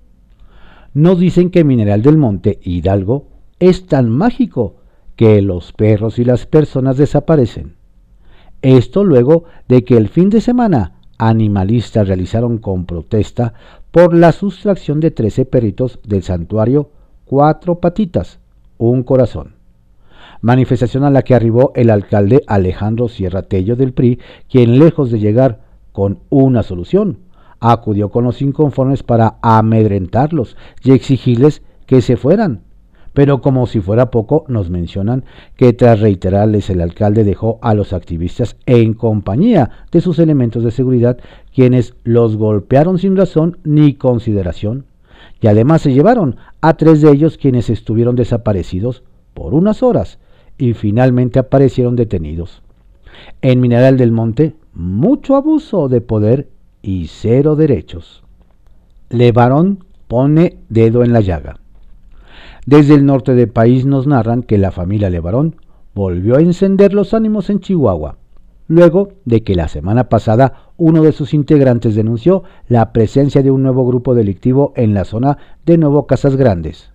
No 0.93 1.15
dicen 1.15 1.51
que 1.51 1.63
Mineral 1.63 2.01
del 2.01 2.17
Monte 2.17 2.59
Hidalgo 2.61 3.29
es 3.59 3.87
tan 3.87 4.09
mágico 4.09 4.75
que 5.15 5.41
los 5.41 5.71
perros 5.71 6.19
y 6.19 6.25
las 6.25 6.45
personas 6.45 6.97
desaparecen. 6.97 7.77
Esto 8.61 9.05
luego 9.05 9.45
de 9.69 9.85
que 9.85 9.95
el 9.95 10.09
fin 10.09 10.29
de 10.29 10.41
semana 10.41 10.95
animalistas 11.17 12.09
realizaron 12.09 12.57
con 12.57 12.85
protesta 12.85 13.53
por 13.91 14.13
la 14.13 14.33
sustracción 14.33 14.99
de 14.99 15.11
13 15.11 15.45
perritos 15.45 16.01
del 16.05 16.23
santuario 16.23 16.89
Cuatro 17.23 17.79
Patitas, 17.79 18.39
un 18.77 19.03
corazón. 19.03 19.55
Manifestación 20.41 21.05
a 21.05 21.09
la 21.09 21.21
que 21.21 21.35
arribó 21.35 21.71
el 21.73 21.89
alcalde 21.89 22.43
Alejandro 22.47 23.07
Sierra 23.07 23.43
Tello 23.43 23.77
del 23.77 23.93
PRI, 23.93 24.19
quien 24.49 24.77
lejos 24.77 25.09
de 25.09 25.19
llegar 25.19 25.66
con 25.97 26.19
una 26.29 26.61
solución. 26.61 27.17
Acudió 27.59 28.09
con 28.09 28.23
los 28.23 28.43
inconformes 28.43 29.01
para 29.01 29.37
amedrentarlos 29.41 30.55
y 30.83 30.91
exigirles 30.91 31.63
que 31.87 32.03
se 32.03 32.17
fueran. 32.17 32.61
Pero 33.13 33.41
como 33.41 33.65
si 33.65 33.79
fuera 33.79 34.11
poco, 34.11 34.45
nos 34.47 34.69
mencionan 34.69 35.25
que 35.55 35.73
tras 35.73 35.99
reiterarles 35.99 36.69
el 36.69 36.81
alcalde 36.81 37.23
dejó 37.23 37.57
a 37.63 37.73
los 37.73 37.93
activistas 37.93 38.57
en 38.67 38.93
compañía 38.93 39.71
de 39.91 40.01
sus 40.01 40.19
elementos 40.19 40.63
de 40.63 40.69
seguridad, 40.69 41.17
quienes 41.51 41.95
los 42.03 42.37
golpearon 42.37 42.99
sin 42.99 43.17
razón 43.17 43.57
ni 43.63 43.95
consideración. 43.95 44.85
Y 45.41 45.47
además 45.47 45.81
se 45.81 45.93
llevaron 45.93 46.35
a 46.61 46.75
tres 46.75 47.01
de 47.01 47.09
ellos 47.09 47.39
quienes 47.39 47.71
estuvieron 47.71 48.15
desaparecidos 48.15 49.01
por 49.33 49.55
unas 49.55 49.81
horas 49.81 50.19
y 50.59 50.73
finalmente 50.73 51.39
aparecieron 51.39 51.95
detenidos. 51.95 52.61
En 53.41 53.59
Mineral 53.61 53.97
del 53.97 54.11
Monte 54.11 54.53
mucho 54.77 55.35
abuso 55.35 55.89
de 55.89 56.01
poder 56.01 56.49
y 56.83 57.07
cero 57.07 57.55
derechos. 57.55 58.23
Levarón 59.09 59.83
pone 60.07 60.59
dedo 60.69 61.03
en 61.03 61.13
la 61.13 61.21
llaga. 61.21 61.59
Desde 62.67 62.93
el 62.93 63.03
norte 63.03 63.33
del 63.33 63.49
país 63.49 63.87
nos 63.87 64.05
narran 64.05 64.43
que 64.43 64.59
la 64.59 64.69
familia 64.69 65.09
Levarón 65.09 65.55
volvió 65.95 66.37
a 66.37 66.41
encender 66.41 66.93
los 66.93 67.15
ánimos 67.15 67.49
en 67.49 67.59
Chihuahua, 67.59 68.17
luego 68.67 69.13
de 69.25 69.41
que 69.41 69.55
la 69.55 69.67
semana 69.67 70.09
pasada 70.09 70.69
uno 70.77 71.01
de 71.01 71.11
sus 71.11 71.33
integrantes 71.33 71.95
denunció 71.95 72.43
la 72.67 72.93
presencia 72.93 73.41
de 73.41 73.49
un 73.49 73.63
nuevo 73.63 73.83
grupo 73.83 74.13
delictivo 74.13 74.73
en 74.75 74.93
la 74.93 75.05
zona 75.05 75.39
de 75.65 75.79
Nuevo 75.79 76.05
Casas 76.05 76.35
Grandes. 76.35 76.91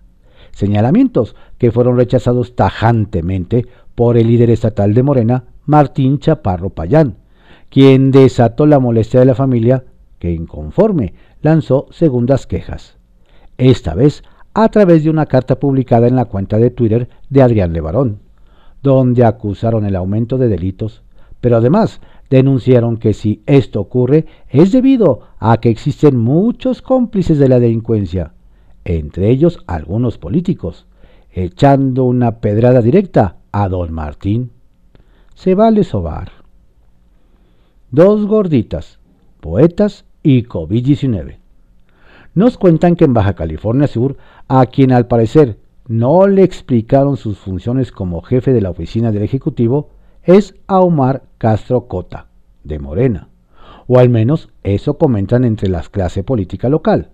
Señalamientos 0.51 1.35
que 1.57 1.73
fueron 1.73 1.97
rechazados 1.97 2.55
tajantemente 2.55 3.67
por 3.93 4.15
el 4.15 4.27
líder 4.27 4.51
estatal 4.51 4.93
de 4.93 5.03
Morena, 5.03 5.43
Martín 5.65 6.19
Chaparro 6.19 6.69
Payán, 6.69 7.17
quien 7.73 8.11
desató 8.11 8.67
la 8.67 8.77
molestia 8.77 9.19
de 9.19 9.25
la 9.25 9.33
familia, 9.33 9.83
que 10.19 10.31
inconforme 10.31 11.15
lanzó 11.41 11.87
segundas 11.89 12.45
quejas. 12.45 12.99
Esta 13.57 13.95
vez 13.95 14.21
a 14.53 14.69
través 14.69 15.03
de 15.03 15.09
una 15.09 15.25
carta 15.25 15.55
publicada 15.55 16.07
en 16.07 16.15
la 16.15 16.25
cuenta 16.25 16.59
de 16.59 16.69
Twitter 16.69 17.09
de 17.31 17.41
Adrián 17.41 17.73
Levarón, 17.73 18.19
donde 18.83 19.25
acusaron 19.25 19.87
el 19.87 19.95
aumento 19.95 20.37
de 20.37 20.49
delitos, 20.49 21.01
pero 21.41 21.57
además 21.57 21.99
denunciaron 22.29 22.97
que 22.97 23.15
si 23.15 23.41
esto 23.47 23.81
ocurre 23.81 24.27
es 24.49 24.71
debido 24.71 25.21
a 25.39 25.57
que 25.57 25.69
existen 25.69 26.15
muchos 26.15 26.83
cómplices 26.83 27.39
de 27.39 27.49
la 27.49 27.59
delincuencia, 27.59 28.33
entre 28.85 29.31
ellos 29.31 29.57
algunos 29.65 30.19
políticos, 30.19 30.85
echando 31.31 32.03
una 32.03 32.33
pedrada 32.39 32.83
directa 32.83 33.37
a 33.51 33.67
don 33.67 33.91
Martín. 33.91 34.51
Se 35.33 35.55
vale 35.55 35.83
sobar 35.83 36.42
dos 37.93 38.25
gorditas, 38.25 38.97
poetas 39.39 40.05
y 40.23 40.45
COVID-19. 40.45 41.37
Nos 42.33 42.57
cuentan 42.57 42.95
que 42.95 43.05
en 43.05 43.13
Baja 43.13 43.35
California 43.35 43.85
Sur, 43.85 44.17
a 44.47 44.65
quien 44.65 44.91
al 44.91 45.05
parecer 45.05 45.59
no 45.87 46.25
le 46.25 46.41
explicaron 46.41 47.17
sus 47.17 47.37
funciones 47.37 47.91
como 47.91 48.23
jefe 48.23 48.51
de 48.51 48.61
la 48.61 48.71
oficina 48.71 49.11
del 49.11 49.21
Ejecutivo, 49.21 49.91
es 50.23 50.55
a 50.65 50.79
Omar 50.79 51.25
Castro 51.37 51.87
Cota, 51.87 52.29
de 52.63 52.79
Morena, 52.79 53.29
o 53.85 53.99
al 53.99 54.09
menos 54.09 54.49
eso 54.63 54.97
comentan 54.97 55.43
entre 55.43 55.69
las 55.69 55.89
clases 55.89 56.23
política 56.23 56.69
local, 56.69 57.11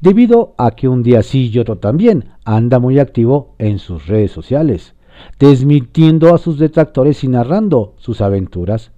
debido 0.00 0.56
a 0.58 0.72
que 0.72 0.88
un 0.88 1.04
día 1.04 1.22
sí 1.22 1.48
y 1.48 1.60
otro 1.60 1.78
también 1.78 2.30
anda 2.44 2.80
muy 2.80 2.98
activo 2.98 3.54
en 3.58 3.78
sus 3.78 4.08
redes 4.08 4.32
sociales, 4.32 4.96
desmintiendo 5.38 6.34
a 6.34 6.38
sus 6.38 6.58
detractores 6.58 7.22
y 7.22 7.28
narrando 7.28 7.94
sus 7.98 8.20
aventuras 8.20 8.90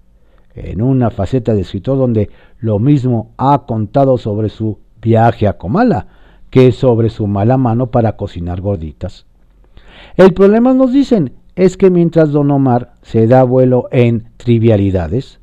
en 0.64 0.83
una 0.83 1.11
faceta 1.11 1.55
de 1.55 1.62
escritor 1.62 1.99
donde 1.99 2.31
lo 2.59 2.79
mismo 2.79 3.33
ha 3.37 3.64
contado 3.67 4.19
sobre 4.19 4.49
su 4.49 4.79
viaje 5.00 5.49
a 5.49 5.59
Comala 5.59 6.07
que 6.50 6.73
sobre 6.73 7.11
su 7.11 7.26
mala 7.26 7.57
mano 7.57 7.90
para 7.90 8.17
cocinar 8.17 8.61
gorditas. 8.61 9.26
El 10.17 10.35
problema, 10.35 10.75
nos 10.75 10.93
dicen, 10.93 11.33
es 11.55 11.76
que 11.76 11.90
mientras 11.90 12.33
Don 12.33 12.50
Omar 12.50 12.95
se 13.02 13.26
da 13.26 13.45
vuelo 13.45 13.88
en 13.93 14.29
trivialidades, 14.37 15.40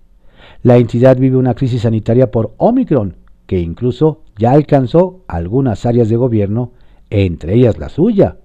la 0.63 0.77
entidad 0.77 1.17
vive 1.17 1.37
una 1.37 1.53
crisis 1.53 1.83
sanitaria 1.83 2.31
por 2.31 2.53
Omicron, 2.57 3.15
que 3.45 3.59
incluso 3.59 4.23
ya 4.37 4.51
alcanzó 4.51 5.21
algunas 5.27 5.85
áreas 5.85 6.09
de 6.09 6.17
gobierno, 6.17 6.71
entre 7.09 7.53
ellas 7.53 7.77
la 7.77 7.89
suya. 7.89 8.37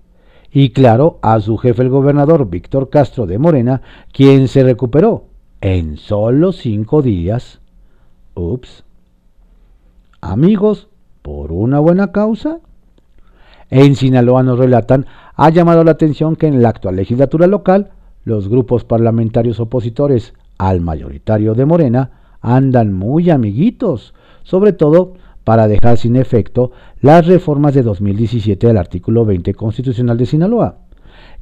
Y 0.53 0.71
claro, 0.71 1.19
a 1.23 1.41
su 1.41 1.57
jefe 1.57 1.83
el 1.83 1.89
gobernador 1.89 2.49
Víctor 2.49 2.91
Castro 2.91 3.27
de 3.27 3.39
Morena, 3.39 3.83
quien 4.13 4.47
se 4.49 4.63
recuperó 4.63 5.32
en 5.63 5.97
solo 5.97 6.53
cinco 6.53 7.01
días. 7.03 7.61
Ups. 8.35 8.85
Amigos, 10.21 10.89
¿por 11.23 11.53
una 11.53 11.79
buena 11.79 12.13
causa? 12.13 12.59
En 13.71 13.95
Sinaloa 13.95 14.43
nos 14.43 14.59
relatan, 14.59 15.07
ha 15.35 15.49
llamado 15.51 15.85
la 15.85 15.93
atención 15.93 16.37
que 16.37 16.49
en 16.49 16.61
la 16.61 16.69
actual 16.69 16.97
legislatura 16.97 17.47
local, 17.47 17.93
los 18.25 18.49
grupos 18.49 18.85
parlamentarios 18.85 19.61
opositores 19.61 20.35
al 20.59 20.81
mayoritario 20.81 21.55
de 21.55 21.65
Morena 21.65 22.11
andan 22.41 22.93
muy 22.93 23.31
amiguitos, 23.31 24.15
sobre 24.43 24.73
todo 24.73 25.15
para 25.45 25.69
dejar 25.69 25.97
sin 25.97 26.17
efecto 26.17 26.73
las 27.01 27.27
reformas 27.27 27.75
de 27.75 27.83
2017 27.83 28.67
del 28.67 28.77
artículo 28.79 29.25
20 29.25 29.55
constitucional 29.55 30.19
de 30.19 30.27
Sinaloa, 30.27 30.79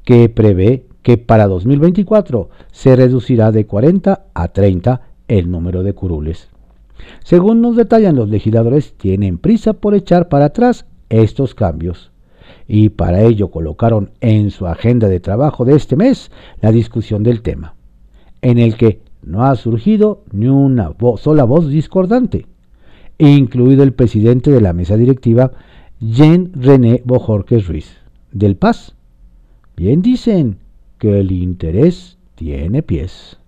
que 0.05 0.29
prevé 0.29 0.90
que 1.03 1.19
para 1.19 1.47
2024 1.47 2.51
se 2.71 2.97
reducirá 2.97 3.53
de 3.53 3.67
40 3.67 4.27
a 4.35 4.49
30 4.49 5.01
el 5.29 5.51
número 5.51 5.83
de 5.83 5.95
curules. 5.95 6.49
Según 7.25 7.61
nos 7.61 7.77
detallan 7.77 8.17
los 8.17 8.29
legisladores, 8.29 8.95
tienen 8.95 9.39
prisa 9.39 9.73
por 9.73 9.95
echar 9.95 10.29
para 10.29 10.47
atrás 10.47 10.87
estos 11.09 11.55
cambios. 11.55 12.11
Y 12.67 12.91
para 12.91 13.23
ello 13.23 13.51
colocaron 13.51 14.11
en 14.21 14.51
su 14.51 14.67
agenda 14.67 15.09
de 15.09 15.21
trabajo 15.21 15.65
de 15.65 15.75
este 15.75 15.97
mes 15.97 16.31
la 16.61 16.73
discusión 16.73 17.23
del 17.23 17.43
tema, 17.43 17.75
en 18.43 18.59
el 18.59 18.77
que 18.77 19.01
no 19.23 19.45
ha 19.45 19.57
surgido 19.57 20.23
ni 20.33 20.47
una 20.47 20.93
sola 21.19 21.45
voz 21.45 21.69
discordante, 21.69 22.47
incluido 23.19 23.83
el 23.83 23.93
presidente 23.93 24.51
de 24.51 24.61
la 24.61 24.73
mesa 24.73 24.97
directiva, 24.97 25.53
Jean 26.01 26.53
René 26.55 27.03
Bojorquez 27.05 27.67
Ruiz, 27.67 27.97
del 28.33 28.57
PAS. 28.57 28.95
Bien 29.77 30.01
dicen 30.01 30.59
que 31.01 31.19
el 31.19 31.33
interés 31.33 32.19
tiene 32.35 32.83
pies. 32.83 33.39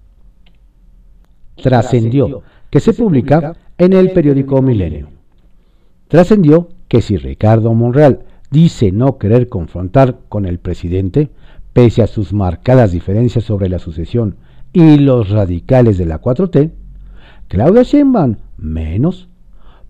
Trascendió 1.54 2.42
que 2.70 2.80
se 2.80 2.94
publica 2.94 3.54
en 3.76 3.92
el 3.92 4.10
periódico 4.12 4.62
Milenio. 4.62 5.08
Trascendió 6.08 6.70
que 6.88 7.02
si 7.02 7.18
Ricardo 7.18 7.74
Monreal 7.74 8.20
dice 8.50 8.90
no 8.90 9.18
querer 9.18 9.50
confrontar 9.50 10.20
con 10.30 10.46
el 10.46 10.58
presidente, 10.60 11.28
pese 11.74 12.02
a 12.02 12.06
sus 12.06 12.32
marcadas 12.32 12.90
diferencias 12.90 13.44
sobre 13.44 13.68
la 13.68 13.78
sucesión 13.78 14.36
y 14.72 14.96
los 14.96 15.28
radicales 15.28 15.98
de 15.98 16.06
la 16.06 16.22
4T, 16.22 16.70
Claudia 17.48 17.82
Sheinbaum 17.82 18.36
menos, 18.56 19.28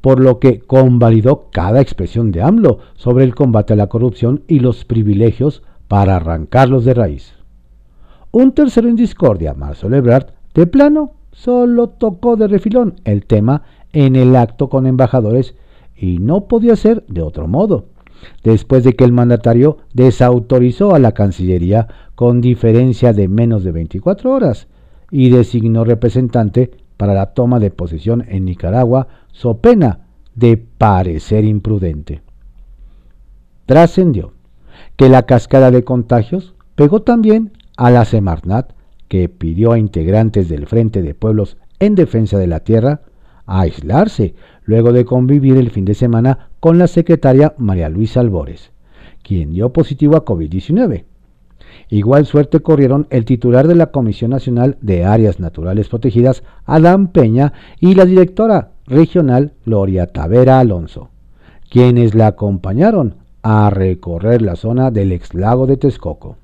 por 0.01 0.19
lo 0.19 0.41
que 0.41 0.59
convalidó 0.59 1.49
cada 1.53 1.81
expresión 1.81 2.33
de 2.33 2.43
AMLO 2.43 2.81
sobre 2.95 3.23
el 3.23 3.37
combate 3.37 3.75
a 3.75 3.77
la 3.77 3.87
corrupción 3.87 4.43
y 4.49 4.59
los 4.59 4.85
privilegios 4.85 5.63
para 5.87 6.17
arrancarlos 6.17 6.85
de 6.85 6.95
raíz. 6.95 7.42
Un 8.33 8.53
tercero 8.53 8.89
en 8.89 8.97
discordia, 8.97 9.53
Marcelo 9.53 9.95
Ebrard, 9.95 10.29
de 10.55 10.67
plano, 10.67 11.13
solo 11.33 11.91
tocó 11.91 12.37
de 12.37 12.49
refilón 12.49 12.95
el 13.05 13.27
tema 13.27 13.63
en 13.93 14.17
el 14.17 14.35
acto 14.37 14.71
con 14.71 14.87
embajadores 14.87 15.55
y 15.95 16.17
no 16.19 16.47
podía 16.47 16.75
ser 16.77 17.05
de 17.09 17.21
otro 17.21 17.47
modo, 17.47 17.89
después 18.43 18.85
de 18.85 18.95
que 18.95 19.05
el 19.05 19.13
mandatario 19.13 19.77
desautorizó 19.93 20.95
a 20.95 20.99
la 20.99 21.13
Cancillería 21.13 21.89
con 22.15 22.41
diferencia 22.41 23.13
de 23.13 23.29
menos 23.29 23.65
de 23.65 23.73
24 23.73 24.33
horas 24.33 24.67
y 25.11 25.29
designó 25.29 25.85
representante 25.85 26.71
para 26.97 27.13
la 27.13 27.35
toma 27.35 27.61
de 27.61 27.71
posesión 27.71 28.25
en 28.27 28.47
Nicaragua, 28.47 29.09
so 29.31 29.59
pena 29.59 30.07
de 30.35 30.57
parecer 30.57 31.45
imprudente. 31.45 32.23
Trascendió 33.67 34.33
que 34.97 35.11
la 35.11 35.25
cascada 35.25 35.71
de 35.71 35.85
contagios 35.85 36.55
pegó 36.77 37.03
también 37.03 37.53
a 37.77 37.91
la 37.91 38.05
Semarnat, 38.05 38.73
que 39.09 39.29
pidió 39.29 39.73
a 39.73 39.79
integrantes 39.79 40.49
del 40.49 40.67
Frente 40.67 41.03
de 41.03 41.15
Pueblos 41.15 41.57
en 41.81 41.95
Defensa 41.95 42.39
de 42.39 42.47
la 42.47 42.61
Tierra 42.61 43.03
a 43.47 43.61
aislarse 43.61 44.35
luego 44.65 44.93
de 44.93 45.05
convivir 45.05 45.57
el 45.57 45.71
fin 45.71 45.85
de 45.85 45.95
semana 45.95 46.51
con 46.61 46.79
la 46.79 46.87
secretaria 46.87 47.55
María 47.59 47.89
Luisa 47.89 48.21
Albores, 48.21 48.71
quien 49.23 49.53
dio 49.53 49.73
positivo 49.73 50.17
a 50.17 50.25
COVID-19. 50.25 51.05
Igual 51.89 52.27
suerte 52.27 52.61
corrieron 52.61 53.07
el 53.11 53.25
titular 53.25 53.67
de 53.67 53.75
la 53.75 53.87
Comisión 53.87 54.31
Nacional 54.31 54.79
de 54.81 55.05
Áreas 55.05 55.41
Naturales 55.41 55.89
Protegidas, 55.89 56.43
Adán 56.65 57.09
Peña, 57.09 57.53
y 57.81 57.95
la 57.95 58.05
directora 58.05 58.71
regional 58.87 59.53
Gloria 59.67 60.07
Tavera 60.07 60.59
Alonso, 60.59 61.11
quienes 61.71 62.15
la 62.15 62.29
acompañaron 62.29 63.17
a 63.43 63.71
recorrer 63.71 64.43
la 64.43 64.57
zona 64.57 64.91
del 64.91 65.13
ex 65.13 65.35
lago 65.35 65.67
de 65.67 65.77
Texcoco. 65.77 66.37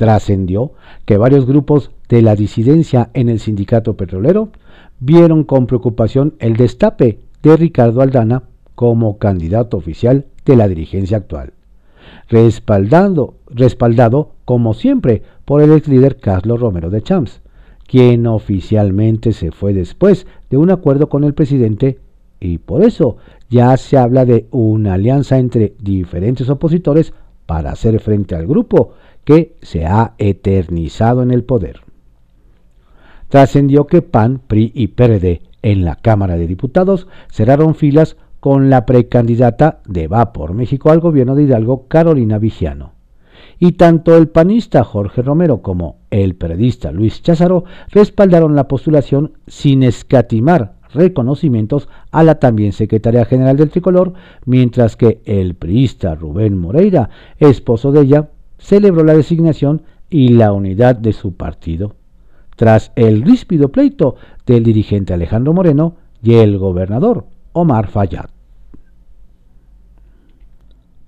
Trascendió 0.00 0.72
que 1.04 1.18
varios 1.18 1.44
grupos 1.44 1.90
de 2.08 2.22
la 2.22 2.34
disidencia 2.34 3.10
en 3.12 3.28
el 3.28 3.38
sindicato 3.38 3.98
petrolero 3.98 4.48
vieron 4.98 5.44
con 5.44 5.66
preocupación 5.66 6.36
el 6.38 6.56
destape 6.56 7.18
de 7.42 7.56
Ricardo 7.58 8.00
Aldana 8.00 8.44
como 8.74 9.18
candidato 9.18 9.76
oficial 9.76 10.24
de 10.46 10.56
la 10.56 10.68
dirigencia 10.68 11.18
actual 11.18 11.52
respaldando, 12.30 13.34
respaldado, 13.48 14.30
como 14.46 14.72
siempre, 14.72 15.22
por 15.44 15.60
el 15.60 15.72
ex 15.72 15.86
líder 15.86 16.16
Carlos 16.16 16.60
Romero 16.60 16.88
de 16.88 17.02
Champs, 17.02 17.42
quien 17.86 18.26
oficialmente 18.26 19.32
se 19.32 19.50
fue 19.50 19.74
después 19.74 20.26
de 20.48 20.56
un 20.56 20.70
acuerdo 20.70 21.10
con 21.10 21.24
el 21.24 21.34
presidente 21.34 21.98
y 22.40 22.56
por 22.56 22.82
eso 22.82 23.18
ya 23.50 23.76
se 23.76 23.98
habla 23.98 24.24
de 24.24 24.46
una 24.50 24.94
alianza 24.94 25.36
entre 25.36 25.74
diferentes 25.78 26.48
opositores 26.48 27.12
para 27.44 27.72
hacer 27.72 28.00
frente 28.00 28.34
al 28.34 28.46
grupo 28.46 28.94
se 29.62 29.86
ha 29.86 30.14
eternizado 30.18 31.22
en 31.22 31.30
el 31.30 31.44
poder. 31.44 31.80
Trascendió 33.28 33.86
que 33.86 34.02
PAN, 34.02 34.40
PRI 34.44 34.72
y 34.74 34.88
PRD 34.88 35.42
en 35.62 35.84
la 35.84 35.96
Cámara 35.96 36.36
de 36.36 36.46
Diputados 36.46 37.06
cerraron 37.30 37.74
filas 37.74 38.16
con 38.40 38.70
la 38.70 38.86
precandidata 38.86 39.80
de 39.86 40.08
Va 40.08 40.32
por 40.32 40.54
México 40.54 40.90
al 40.90 41.00
gobierno 41.00 41.34
de 41.34 41.44
Hidalgo, 41.44 41.86
Carolina 41.86 42.38
Vigiano. 42.38 42.92
Y 43.58 43.72
tanto 43.72 44.16
el 44.16 44.28
panista 44.28 44.82
Jorge 44.82 45.22
Romero 45.22 45.60
como 45.60 45.98
el 46.10 46.34
periodista 46.34 46.90
Luis 46.90 47.22
Cházaro 47.22 47.64
respaldaron 47.90 48.56
la 48.56 48.68
postulación 48.68 49.34
sin 49.46 49.82
escatimar 49.82 50.80
reconocimientos 50.92 51.88
a 52.10 52.24
la 52.24 52.40
también 52.40 52.72
secretaria 52.72 53.24
general 53.26 53.56
del 53.56 53.70
tricolor, 53.70 54.14
mientras 54.44 54.96
que 54.96 55.20
el 55.24 55.54
priista 55.54 56.14
Rubén 56.14 56.56
Moreira, 56.56 57.10
esposo 57.38 57.92
de 57.92 58.00
ella, 58.00 58.28
celebró 58.60 59.02
la 59.02 59.14
designación 59.14 59.82
y 60.08 60.28
la 60.28 60.52
unidad 60.52 60.94
de 60.94 61.12
su 61.12 61.34
partido, 61.34 61.96
tras 62.56 62.92
el 62.94 63.22
ríspido 63.22 63.70
pleito 63.70 64.16
del 64.46 64.62
dirigente 64.62 65.14
Alejandro 65.14 65.52
Moreno 65.52 65.96
y 66.22 66.34
el 66.34 66.58
gobernador 66.58 67.26
Omar 67.52 67.88
Fayad. 67.88 68.26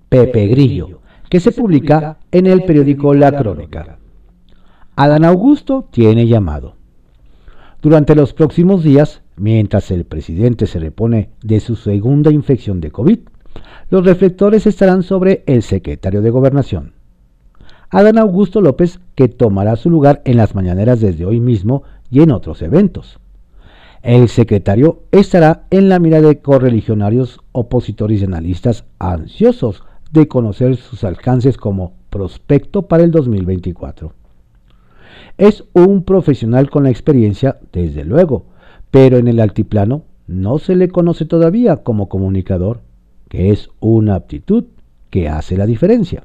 Pepe 0.09 0.47
Grillo, 0.49 1.01
que 1.29 1.41
se 1.41 1.53
publica 1.53 2.19
en 2.31 2.47
el 2.47 2.65
periódico 2.65 3.15
La 3.15 3.33
Crónica. 3.33 3.99
Adán 4.97 5.25
Augusto 5.25 5.88
tiene 5.91 6.27
llamado. 6.27 6.77
Durante 7.81 8.15
los 8.15 8.33
próximos 8.33 8.85
días, 8.85 9.23
mientras 9.37 9.91
el 9.91 10.05
presidente 10.05 10.67
se 10.67 10.79
repone 10.79 11.31
de 11.43 11.61
su 11.61 11.77
segunda 11.77 12.31
infección 12.31 12.81
de 12.81 12.91
COVID, 12.91 13.19
los 13.91 14.05
reflectores 14.05 14.67
estarán 14.67 15.03
sobre 15.03 15.43
el 15.47 15.62
secretario 15.62 16.23
de 16.23 16.31
Gobernación. 16.31 17.02
Adán 17.95 18.17
Augusto 18.17 18.63
López, 18.63 19.01
que 19.15 19.29
tomará 19.29 19.77
su 19.77 19.91
lugar 19.91 20.23
en 20.25 20.39
las 20.39 20.55
mañaneras 20.55 21.03
desde 21.03 21.27
hoy 21.27 21.41
mismo 21.41 21.83
y 22.11 22.23
en 22.23 22.31
otros 22.31 22.63
eventos. 22.63 23.21
El 24.01 24.31
secretario 24.31 25.03
estará 25.11 25.65
en 25.69 25.91
la 25.91 25.99
mira 25.99 26.23
de 26.23 26.41
correligionarios, 26.41 27.41
opositores 27.53 28.23
y 28.23 28.25
analistas 28.25 28.87
ansiosos 28.99 29.85
de 30.11 30.27
conocer 30.27 30.77
sus 30.77 31.05
alcances 31.05 31.59
como 31.59 31.93
prospecto 32.09 32.89
para 32.89 33.05
el 33.05 33.11
2024. 33.11 34.15
Es 35.37 35.65
un 35.75 36.03
profesional 36.03 36.71
con 36.71 36.85
la 36.85 36.91
experiencia, 36.91 37.59
desde 37.75 38.07
luego, 38.07 38.47
pero 38.91 39.19
en 39.19 39.29
el 39.29 39.39
altiplano 39.39 40.05
no 40.27 40.59
se 40.59 40.77
le 40.77 40.89
conoce 40.89 41.27
todavía 41.27 41.83
como 41.83 42.09
comunicador, 42.09 42.81
que 43.29 43.51
es 43.51 43.69
una 43.81 44.15
aptitud 44.15 44.65
que 45.11 45.29
hace 45.29 45.59
la 45.59 45.67
diferencia. 45.67 46.25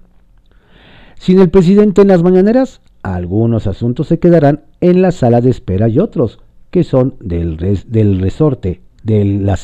Sin 1.20 1.40
el 1.40 1.50
presidente 1.50 2.02
en 2.02 2.08
las 2.10 2.24
mañaneras, 2.24 2.82
algunos 3.04 3.68
asuntos 3.68 4.08
se 4.08 4.20
quedarán 4.20 4.62
en 4.82 5.02
la 5.02 5.12
sala 5.12 5.42
de 5.42 5.50
espera 5.50 5.88
y 5.88 6.00
otros, 6.00 6.40
que 6.72 6.84
son 6.84 7.16
del, 7.20 7.58
del 7.88 8.20
resorte 8.20 8.82
de 9.04 9.26
la 9.26 9.58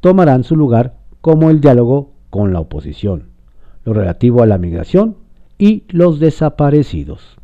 tomarán 0.00 0.44
su 0.44 0.56
lugar 0.56 0.94
como 1.20 1.50
el 1.50 1.60
diálogo 1.60 2.12
con 2.30 2.52
la 2.52 2.60
oposición, 2.60 3.28
lo 3.84 3.92
relativo 3.92 4.42
a 4.42 4.46
la 4.46 4.58
migración 4.58 5.16
y 5.58 5.84
los 5.88 6.18
desaparecidos. 6.18 7.38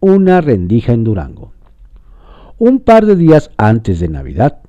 Una 0.00 0.40
rendija 0.40 0.92
en 0.92 1.04
Durango. 1.04 1.52
Un 2.58 2.80
par 2.80 3.06
de 3.06 3.16
días 3.16 3.50
antes 3.56 4.00
de 4.00 4.08
Navidad, 4.08 4.60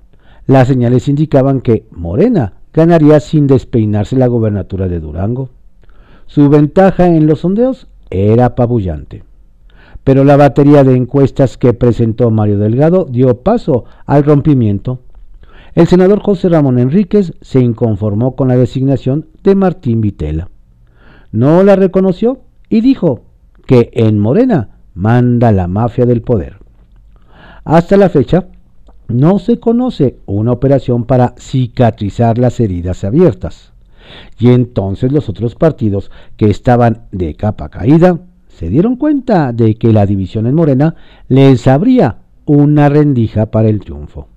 las 0.46 0.68
señales 0.68 1.08
indicaban 1.08 1.62
que 1.62 1.88
Morena 1.92 2.54
ganaría 2.74 3.20
sin 3.20 3.48
despeinarse 3.48 4.16
la 4.16 4.28
gobernatura 4.28 4.88
de 4.88 5.00
Durango. 5.00 5.50
Su 6.34 6.48
ventaja 6.48 7.08
en 7.08 7.28
los 7.28 7.42
sondeos 7.42 7.88
era 8.10 8.46
apabullante. 8.46 9.26
Pero 10.06 10.24
la 10.24 10.38
batería 10.38 10.86
de 10.86 10.96
encuestas 10.96 11.58
que 11.58 11.74
presentó 11.74 12.32
Mario 12.32 12.58
Delgado 12.58 13.04
dio 13.04 13.42
paso 13.42 13.84
al 14.06 14.24
rompimiento. 14.24 15.02
El 15.76 15.88
senador 15.88 16.22
José 16.22 16.48
Ramón 16.48 16.80
Enríquez 16.80 17.34
se 17.42 17.60
inconformó 17.60 18.38
con 18.38 18.48
la 18.48 18.56
designación 18.56 19.28
de 19.44 19.56
Martín 19.56 20.00
Vitela. 20.00 20.48
No 21.34 21.64
la 21.64 21.76
reconoció 21.76 22.40
y 22.70 22.80
dijo 22.80 23.24
que 23.68 23.90
en 23.92 24.18
Morena 24.18 24.78
manda 24.94 25.52
la 25.52 25.68
mafia 25.68 26.06
del 26.06 26.22
poder. 26.22 26.60
Hasta 27.66 27.98
la 27.98 28.08
fecha, 28.08 28.48
no 29.10 29.38
se 29.38 29.60
conoce 29.60 30.16
una 30.28 30.54
operación 30.54 31.04
para 31.04 31.36
cicatrizar 31.38 32.38
las 32.38 32.62
heridas 32.62 33.04
abiertas. 33.04 33.71
Y 34.40 34.50
entonces 34.50 35.12
los 35.12 35.30
otros 35.30 35.56
partidos 35.56 36.12
que 36.38 36.50
estaban 36.50 37.08
de 37.12 37.36
capa 37.36 37.70
caída 37.70 38.20
se 38.48 38.70
dieron 38.70 38.96
cuenta 38.96 39.54
de 39.54 39.76
que 39.76 39.94
la 39.94 40.06
división 40.06 40.46
en 40.48 40.56
Morena 40.56 40.96
les 41.28 41.68
abría 41.68 42.20
una 42.46 42.90
rendija 42.90 43.48
para 43.48 43.70
el 43.70 43.80
triunfo. 43.80 44.28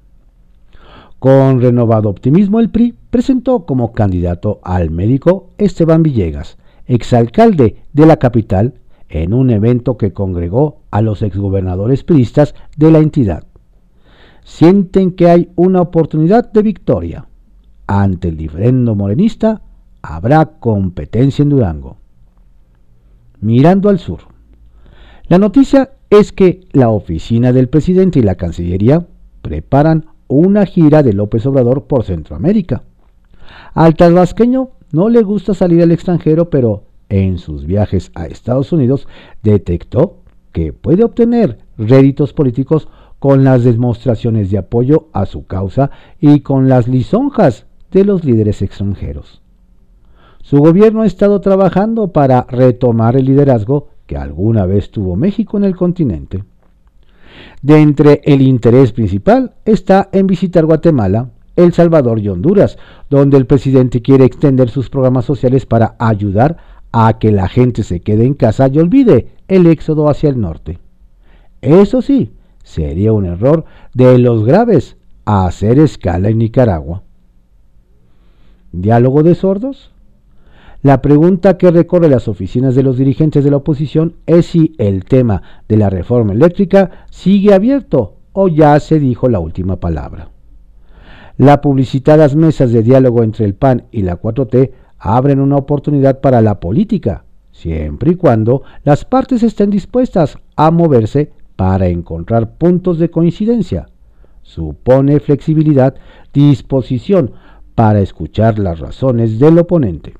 Con 1.18 1.60
renovado 1.60 2.08
optimismo 2.10 2.60
el 2.60 2.70
PRI 2.70 2.94
presentó 3.10 3.64
como 3.64 3.92
candidato 3.92 4.60
al 4.62 4.90
médico 4.90 5.50
Esteban 5.58 6.02
Villegas, 6.02 6.58
exalcalde 6.86 7.82
de 7.92 8.06
la 8.06 8.18
capital, 8.18 8.74
en 9.08 9.32
un 9.32 9.50
evento 9.50 9.96
que 9.96 10.12
congregó 10.12 10.80
a 10.90 11.00
los 11.00 11.22
exgobernadores 11.22 12.04
priistas 12.04 12.54
de 12.76 12.90
la 12.90 12.98
entidad 12.98 13.44
sienten 14.44 15.12
que 15.12 15.28
hay 15.28 15.50
una 15.56 15.80
oportunidad 15.80 16.52
de 16.52 16.62
victoria. 16.62 17.26
Ante 17.86 18.28
el 18.28 18.36
diferendo 18.36 18.94
morenista 18.94 19.62
habrá 20.02 20.58
competencia 20.58 21.42
en 21.42 21.50
Durango. 21.50 21.96
Mirando 23.40 23.88
al 23.88 23.98
sur. 23.98 24.20
La 25.28 25.38
noticia 25.38 25.92
es 26.10 26.32
que 26.32 26.66
la 26.72 26.90
oficina 26.90 27.52
del 27.52 27.68
presidente 27.68 28.18
y 28.18 28.22
la 28.22 28.34
Cancillería 28.34 29.06
preparan 29.42 30.06
una 30.28 30.66
gira 30.66 31.02
de 31.02 31.12
López 31.12 31.44
Obrador 31.46 31.84
por 31.84 32.04
Centroamérica. 32.04 32.82
Al 33.74 33.94
tabasqueño 33.94 34.70
no 34.92 35.08
le 35.08 35.22
gusta 35.22 35.54
salir 35.54 35.82
al 35.82 35.92
extranjero, 35.92 36.50
pero 36.50 36.84
en 37.08 37.38
sus 37.38 37.66
viajes 37.66 38.10
a 38.14 38.26
Estados 38.26 38.72
Unidos 38.72 39.06
detectó 39.42 40.18
que 40.52 40.72
puede 40.72 41.04
obtener 41.04 41.58
réditos 41.76 42.32
políticos 42.32 42.88
con 43.18 43.44
las 43.44 43.64
demostraciones 43.64 44.50
de 44.50 44.58
apoyo 44.58 45.08
a 45.12 45.26
su 45.26 45.46
causa 45.46 45.90
y 46.20 46.40
con 46.40 46.68
las 46.68 46.88
lisonjas 46.88 47.66
de 47.94 48.04
los 48.04 48.22
líderes 48.24 48.60
extranjeros. 48.60 49.40
Su 50.42 50.58
gobierno 50.58 51.00
ha 51.00 51.06
estado 51.06 51.40
trabajando 51.40 52.08
para 52.08 52.42
retomar 52.42 53.16
el 53.16 53.24
liderazgo 53.24 53.88
que 54.06 54.18
alguna 54.18 54.66
vez 54.66 54.90
tuvo 54.90 55.16
México 55.16 55.56
en 55.56 55.64
el 55.64 55.74
continente. 55.74 56.44
De 57.62 57.80
entre 57.80 58.20
el 58.24 58.42
interés 58.42 58.92
principal 58.92 59.54
está 59.64 60.10
en 60.12 60.26
visitar 60.26 60.66
Guatemala, 60.66 61.30
El 61.56 61.72
Salvador 61.72 62.18
y 62.18 62.28
Honduras, 62.28 62.76
donde 63.08 63.38
el 63.38 63.46
presidente 63.46 64.02
quiere 64.02 64.26
extender 64.26 64.68
sus 64.68 64.90
programas 64.90 65.24
sociales 65.24 65.64
para 65.64 65.96
ayudar 65.98 66.58
a 66.92 67.18
que 67.18 67.32
la 67.32 67.48
gente 67.48 67.82
se 67.82 68.00
quede 68.00 68.26
en 68.26 68.34
casa 68.34 68.68
y 68.68 68.78
olvide 68.78 69.28
el 69.48 69.66
éxodo 69.66 70.10
hacia 70.10 70.28
el 70.28 70.38
norte. 70.38 70.78
Eso 71.62 72.02
sí, 72.02 72.34
Sería 72.64 73.12
un 73.12 73.26
error 73.26 73.66
de 73.92 74.18
los 74.18 74.44
graves 74.44 74.96
hacer 75.26 75.78
escala 75.78 76.30
en 76.30 76.38
Nicaragua. 76.38 77.03
¿Diálogo 78.76 79.22
de 79.22 79.36
sordos? 79.36 79.92
La 80.82 81.00
pregunta 81.00 81.56
que 81.56 81.70
recorre 81.70 82.08
las 82.08 82.26
oficinas 82.26 82.74
de 82.74 82.82
los 82.82 82.98
dirigentes 82.98 83.44
de 83.44 83.50
la 83.52 83.58
oposición 83.58 84.16
es 84.26 84.46
si 84.46 84.74
el 84.78 85.04
tema 85.04 85.42
de 85.68 85.76
la 85.76 85.90
reforma 85.90 86.32
eléctrica 86.32 87.06
sigue 87.08 87.54
abierto 87.54 88.16
o 88.32 88.48
ya 88.48 88.78
se 88.80 88.98
dijo 88.98 89.28
la 89.28 89.38
última 89.38 89.76
palabra. 89.76 90.30
Las 91.36 91.58
publicitadas 91.58 92.34
mesas 92.34 92.72
de 92.72 92.82
diálogo 92.82 93.22
entre 93.22 93.44
el 93.44 93.54
PAN 93.54 93.84
y 93.92 94.02
la 94.02 94.20
4T 94.20 94.72
abren 94.98 95.38
una 95.38 95.56
oportunidad 95.56 96.20
para 96.20 96.42
la 96.42 96.58
política, 96.58 97.24
siempre 97.52 98.12
y 98.12 98.14
cuando 98.16 98.62
las 98.82 99.04
partes 99.04 99.44
estén 99.44 99.70
dispuestas 99.70 100.36
a 100.56 100.72
moverse 100.72 101.30
para 101.54 101.86
encontrar 101.86 102.56
puntos 102.56 102.98
de 102.98 103.08
coincidencia. 103.08 103.86
Supone 104.42 105.20
flexibilidad, 105.20 105.94
disposición 106.32 107.32
para 107.74 108.00
escuchar 108.00 108.58
las 108.58 108.78
razones 108.78 109.38
del 109.38 109.58
oponente. 109.58 110.14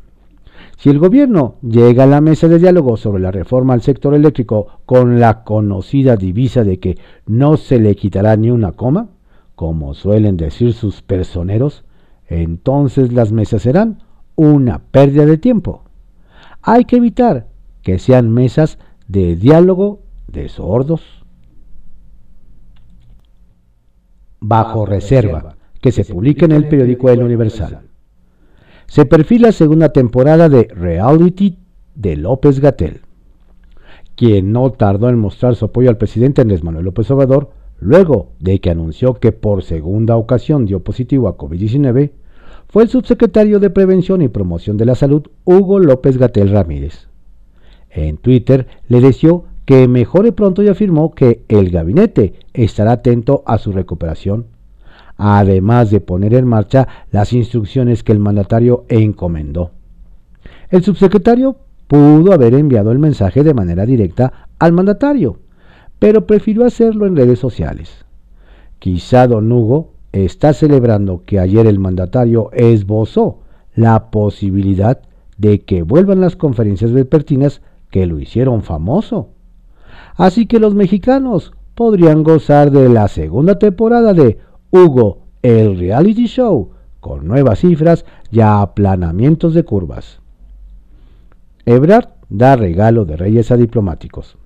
Si 0.77 0.91
el 0.91 0.99
gobierno 0.99 1.57
llega 1.63 2.05
a 2.05 2.07
la 2.07 2.21
mesa 2.21 2.49
de 2.49 2.59
diálogo 2.59 2.97
sobre 2.97 3.23
la 3.23 3.31
reforma 3.31 3.75
al 3.75 3.83
sector 3.83 4.15
eléctrico 4.15 4.81
con 4.87 5.21
la 5.21 5.45
conocida 5.45 6.17
divisa 6.17 6.65
de 6.65 6.79
que 6.79 6.99
no 7.27 7.57
se 7.57 7.79
le 7.79 7.95
quitará 7.95 8.37
ni 8.37 8.51
una 8.51 8.73
coma, 8.73 9.09
como 9.55 9.95
suelen 9.95 10.37
decir 10.37 10.73
sus 10.73 11.01
personeros, 11.01 11.85
entonces 12.27 13.13
las 13.13 13.31
mesas 13.31 13.63
serán 13.63 14.03
una 14.35 14.81
pérdida 14.81 15.27
de 15.27 15.39
tiempo. 15.39 15.83
Hay 16.61 16.87
que 16.87 16.97
evitar 16.97 17.47
que 17.83 17.99
sean 17.99 18.33
mesas 18.33 18.79
de 19.07 19.37
diálogo 19.37 20.01
de 20.27 20.49
sordos. 20.49 21.25
bajo 24.47 24.85
reserva, 24.85 25.57
que 25.85 25.93
se 25.93 26.07
publica 26.07 26.47
en 26.47 26.53
el 26.53 26.67
periódico 26.67 27.11
El 27.11 27.23
Universal. 27.23 27.81
Se 28.87 29.05
perfila 29.05 29.53
segunda 29.53 29.91
temporada 29.91 30.49
de 30.49 30.67
Reality 30.75 31.59
de 31.95 32.17
López 32.17 32.59
Gatel, 32.59 33.03
quien 34.17 34.51
no 34.51 34.73
tardó 34.73 35.11
en 35.11 35.19
mostrar 35.19 35.57
su 35.57 35.67
apoyo 35.67 35.91
al 35.91 35.99
presidente 35.99 36.41
Andrés 36.41 36.65
Manuel 36.65 36.87
López 36.87 37.11
Obrador 37.11 37.51
luego 37.81 38.31
de 38.41 38.63
que 38.63 38.71
anunció 38.71 39.13
que 39.13 39.33
por 39.33 39.63
segunda 39.63 40.17
ocasión 40.17 40.65
dio 40.65 40.81
positivo 40.81 41.29
a 41.29 41.37
COVID-19, 41.37 42.13
fue 42.67 42.85
el 42.85 42.89
subsecretario 42.89 43.61
de 43.61 43.69
Prevención 43.69 44.23
y 44.23 44.29
Promoción 44.29 44.79
de 44.79 44.87
la 44.87 44.95
Salud, 44.95 45.27
Hugo 45.45 45.81
López 45.81 46.17
Gatel 46.17 46.49
Ramírez. 46.49 47.09
En 47.91 48.17
Twitter 48.17 48.69
le 48.89 49.03
deseó 49.03 49.45
que 49.67 49.87
mejore 49.87 50.33
pronto 50.33 50.63
y 50.63 50.69
afirmó 50.69 51.15
que 51.15 51.45
el 51.49 51.69
gabinete 51.69 52.33
estará 52.55 52.93
atento 52.93 53.43
a 53.45 53.59
su 53.59 53.71
recuperación, 53.71 54.47
además 55.17 55.91
de 55.91 56.01
poner 56.01 56.35
en 56.35 56.47
marcha 56.47 56.89
las 57.11 57.33
instrucciones 57.33 58.03
que 58.03 58.13
el 58.13 58.19
mandatario 58.19 58.85
encomendó. 58.89 59.71
El 60.71 60.83
subsecretario 60.83 61.57
pudo 61.87 62.33
haber 62.33 62.55
enviado 62.55 62.91
el 62.91 62.99
mensaje 62.99 63.43
de 63.45 63.55
manera 63.55 63.87
directa 63.87 64.49
al 64.59 64.73
mandatario, 64.73 65.39
pero 65.99 66.27
prefirió 66.27 66.65
hacerlo 66.65 67.07
en 67.07 67.17
redes 67.17 67.39
sociales. 67.39 68.05
Quizá 68.79 69.27
don 69.27 69.51
Hugo 69.51 69.93
está 70.13 70.53
celebrando 70.53 71.23
que 71.25 71.39
ayer 71.39 71.67
el 71.67 71.79
mandatario 71.79 72.51
esbozó 72.53 73.41
la 73.75 74.11
posibilidad 74.11 75.01
de 75.39 75.61
que 75.63 75.83
vuelvan 75.83 76.21
las 76.21 76.37
conferencias 76.37 76.93
vespertinas 76.93 77.63
que 77.91 78.07
lo 78.07 78.21
hicieron 78.21 78.63
famoso. 78.63 79.31
Así 80.17 80.47
que 80.47 80.61
los 80.61 80.75
mexicanos 80.75 81.53
podrían 81.75 82.23
gozar 82.23 82.71
de 82.71 82.89
la 82.89 83.09
segunda 83.09 83.59
temporada 83.59 84.13
de 84.13 84.39
Hugo, 84.75 85.19
el 85.43 85.79
reality 85.79 86.27
show, 86.27 86.71
con 86.99 87.29
nuevas 87.29 87.61
cifras 87.61 88.05
y 88.33 88.41
aplanamientos 88.41 89.55
de 89.55 89.63
curvas. 89.63 90.19
Ebrard 91.65 92.09
da 92.29 92.57
regalo 92.57 93.05
de 93.05 93.17
reyes 93.17 93.53
a 93.53 93.57
diplomáticos. 93.57 94.37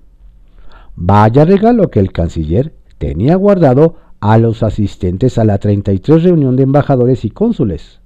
Vaya 0.95 1.45
regalo 1.45 1.89
que 1.89 1.99
el 1.99 2.11
canciller 2.11 2.75
tenía 2.99 3.35
guardado 3.37 3.95
a 4.19 4.37
los 4.37 4.61
asistentes 4.61 5.39
a 5.39 5.45
la 5.45 5.57
33 5.57 6.21
reunión 6.21 6.55
de 6.55 6.63
embajadores 6.63 7.25
y 7.25 7.31
cónsules. 7.31 7.99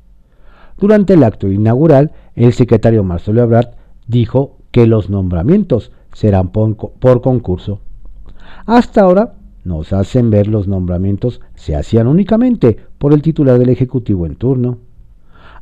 Durante 0.77 1.15
el 1.15 1.25
acto 1.25 1.51
inaugural, 1.51 2.13
el 2.35 2.53
secretario 2.53 3.03
Marcelo 3.03 3.41
Ebrard 3.41 3.71
dijo 4.07 4.59
que 4.71 4.87
los 4.87 5.09
nombramientos 5.09 5.91
serán 6.13 6.53
por, 6.53 7.21
concurso. 7.21 7.81
Hasta 8.65 9.01
ahora 9.01 9.33
nos 9.63 9.93
hacen 9.93 10.29
ver 10.29 10.47
los 10.47 10.67
nombramientos 10.67 11.41
se 11.55 11.75
hacían 11.75 12.07
únicamente 12.07 12.77
por 12.97 13.13
el 13.13 13.21
titular 13.21 13.59
del 13.59 13.69
Ejecutivo 13.69 14.25
en 14.25 14.35
turno. 14.35 14.79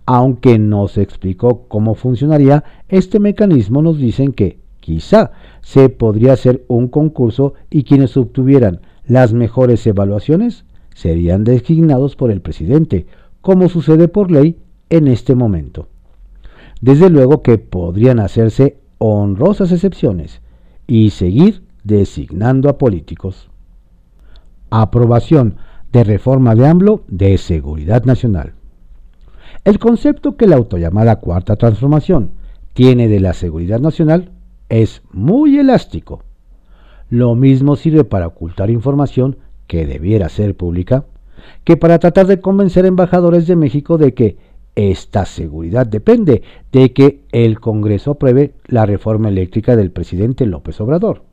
Aunque 0.05 0.57
no 0.57 0.87
se 0.87 1.01
explicó 1.01 1.67
cómo 1.67 1.93
funcionaría, 1.93 2.63
este 2.89 3.19
mecanismo 3.19 3.81
nos 3.81 3.99
dicen 3.99 4.33
que 4.33 4.59
quizá 4.79 5.31
se 5.61 5.89
podría 5.89 6.33
hacer 6.33 6.65
un 6.67 6.87
concurso 6.87 7.53
y 7.69 7.83
quienes 7.83 8.17
obtuvieran 8.17 8.81
las 9.05 9.33
mejores 9.33 9.85
evaluaciones 9.85 10.65
serían 10.95 11.43
designados 11.43 12.15
por 12.15 12.31
el 12.31 12.41
presidente, 12.41 13.05
como 13.41 13.69
sucede 13.69 14.07
por 14.07 14.31
ley 14.31 14.57
en 14.89 15.07
este 15.07 15.35
momento. 15.35 15.87
Desde 16.81 17.09
luego 17.09 17.43
que 17.43 17.59
podrían 17.59 18.19
hacerse 18.19 18.77
honrosas 18.97 19.71
excepciones 19.71 20.41
y 20.87 21.11
seguir 21.11 21.63
designando 21.83 22.69
a 22.69 22.77
políticos. 22.79 23.50
Aprobación 24.71 25.57
de 25.91 26.03
reforma 26.03 26.55
de 26.55 26.65
AMLO 26.65 27.03
de 27.07 27.38
seguridad 27.38 28.05
nacional. 28.05 28.53
El 29.65 29.77
concepto 29.77 30.38
que 30.38 30.47
la 30.47 30.55
autollamada 30.55 31.17
Cuarta 31.17 31.57
Transformación 31.57 32.31
tiene 32.73 33.07
de 33.07 33.19
la 33.19 33.34
seguridad 33.34 33.79
nacional 33.79 34.31
es 34.69 35.01
muy 35.12 35.60
elástico. 35.60 36.23
Lo 37.10 37.36
mismo 37.36 37.75
sirve 37.75 38.05
para 38.05 38.27
ocultar 38.27 38.69
información 38.69 39.38
que 39.67 39.86
debiera 39.86 40.29
ser 40.29 40.55
pública 40.55 41.05
que 41.63 41.77
para 41.77 41.99
tratar 41.99 42.27
de 42.27 42.39
convencer 42.39 42.86
embajadores 42.86 43.47
de 43.47 43.55
México 43.55 43.97
de 43.97 44.13
que 44.13 44.38
esta 44.75 45.25
seguridad 45.25 45.86
depende 45.86 46.43
de 46.71 46.93
que 46.93 47.23
el 47.34 47.60
Congreso 47.60 48.12
apruebe 48.12 48.53
la 48.67 48.86
reforma 48.86 49.27
eléctrica 49.27 49.75
del 49.75 49.91
presidente 49.91 50.45
López 50.45 50.79
Obrador. 50.79 51.23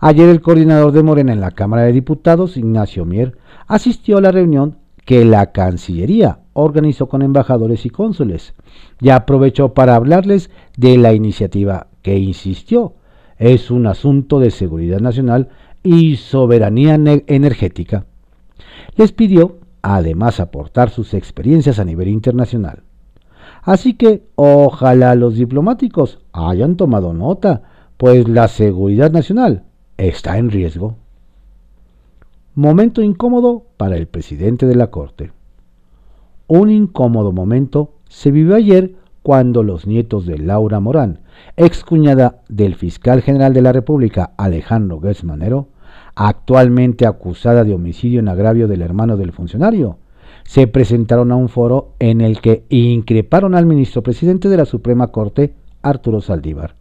Ayer 0.00 0.28
el 0.28 0.40
coordinador 0.40 0.92
de 0.92 1.02
Morena 1.02 1.32
en 1.32 1.40
la 1.40 1.50
Cámara 1.50 1.82
de 1.82 1.92
Diputados, 1.92 2.56
Ignacio 2.56 3.04
Mier, 3.04 3.36
asistió 3.66 4.18
a 4.18 4.20
la 4.20 4.30
reunión 4.30 4.76
que 5.04 5.24
la 5.24 5.52
Cancillería 5.52 6.40
organizó 6.52 7.08
con 7.08 7.22
embajadores 7.22 7.86
y 7.86 7.90
cónsules 7.90 8.54
y 9.00 9.08
aprovechó 9.08 9.72
para 9.72 9.94
hablarles 9.94 10.50
de 10.76 10.98
la 10.98 11.14
iniciativa 11.14 11.86
que 12.02 12.18
insistió 12.18 12.94
es 13.38 13.70
un 13.70 13.86
asunto 13.86 14.40
de 14.40 14.50
seguridad 14.50 15.00
nacional 15.00 15.48
y 15.82 16.16
soberanía 16.16 16.94
energética. 16.94 18.04
Les 18.96 19.12
pidió 19.12 19.58
además 19.80 20.40
aportar 20.40 20.90
sus 20.90 21.14
experiencias 21.14 21.78
a 21.78 21.84
nivel 21.84 22.08
internacional. 22.08 22.82
Así 23.62 23.94
que 23.94 24.24
ojalá 24.34 25.14
los 25.14 25.36
diplomáticos 25.36 26.18
hayan 26.32 26.76
tomado 26.76 27.14
nota, 27.14 27.62
pues 27.96 28.28
la 28.28 28.48
seguridad 28.48 29.10
nacional 29.10 29.64
está 29.98 30.38
en 30.38 30.50
riesgo. 30.50 30.96
Momento 32.54 33.02
incómodo 33.02 33.66
para 33.76 33.96
el 33.96 34.06
presidente 34.06 34.66
de 34.66 34.76
la 34.76 34.90
Corte. 34.90 35.32
Un 36.46 36.70
incómodo 36.70 37.32
momento 37.32 37.92
se 38.08 38.30
vivió 38.30 38.54
ayer 38.54 38.94
cuando 39.22 39.62
los 39.62 39.86
nietos 39.86 40.24
de 40.24 40.38
Laura 40.38 40.80
Morán, 40.80 41.20
excuñada 41.56 42.40
del 42.48 42.76
fiscal 42.76 43.20
general 43.20 43.52
de 43.52 43.62
la 43.62 43.72
República 43.72 44.32
Alejandro 44.38 45.00
Gertz 45.00 45.24
actualmente 46.14 47.06
acusada 47.06 47.62
de 47.64 47.74
homicidio 47.74 48.20
en 48.20 48.28
agravio 48.28 48.66
del 48.66 48.82
hermano 48.82 49.16
del 49.16 49.32
funcionario, 49.32 49.98
se 50.44 50.66
presentaron 50.66 51.30
a 51.30 51.36
un 51.36 51.48
foro 51.48 51.92
en 51.98 52.20
el 52.20 52.40
que 52.40 52.64
increparon 52.70 53.54
al 53.54 53.66
ministro 53.66 54.02
presidente 54.02 54.48
de 54.48 54.56
la 54.56 54.64
Suprema 54.64 55.08
Corte, 55.08 55.54
Arturo 55.82 56.20
Saldívar, 56.20 56.74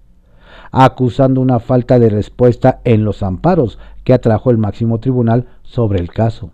acusando 0.72 1.42
una 1.42 1.60
falta 1.60 2.00
de 2.00 2.10
respuesta 2.10 2.82
en 2.84 3.04
los 3.04 3.24
amparos 3.24 3.80
que 4.04 4.14
atrajo 4.14 4.52
el 4.52 4.58
máximo 4.58 5.00
tribunal 5.00 5.48
sobre 5.64 6.00
el 6.00 6.10
caso. 6.10 6.52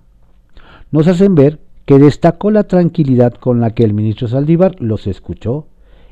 Nos 0.92 1.08
hacen 1.08 1.36
ver 1.36 1.60
que 1.86 2.00
destacó 2.00 2.52
la 2.52 2.64
tranquilidad 2.64 3.34
con 3.34 3.60
la 3.60 3.72
que 3.72 3.84
el 3.84 3.94
ministro 3.94 4.28
Saldívar 4.28 4.76
los 4.80 5.08
escuchó 5.08 5.68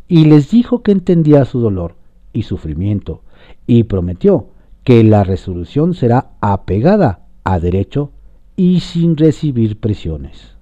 y 0.07 0.25
les 0.25 0.51
dijo 0.51 0.83
que 0.83 0.91
entendía 0.91 1.45
su 1.45 1.59
dolor 1.59 1.95
y 2.33 2.43
sufrimiento 2.43 3.21
y 3.67 3.83
prometió 3.83 4.47
que 4.83 5.03
la 5.03 5.23
resolución 5.23 5.93
será 5.93 6.31
apegada 6.41 7.25
a 7.43 7.59
derecho 7.59 8.11
y 8.55 8.81
sin 8.81 9.15
recibir 9.15 9.79
presiones. 9.79 10.55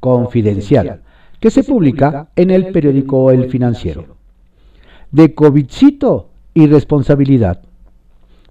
Confidencial, 0.00 1.02
que 1.40 1.50
se 1.50 1.64
publica 1.64 2.30
en 2.36 2.50
el 2.50 2.72
periódico 2.72 3.30
El 3.30 3.50
Financiero. 3.50 4.16
De 5.16 5.34
COVIDcito 5.34 6.28
y 6.52 6.66
responsabilidad. 6.66 7.62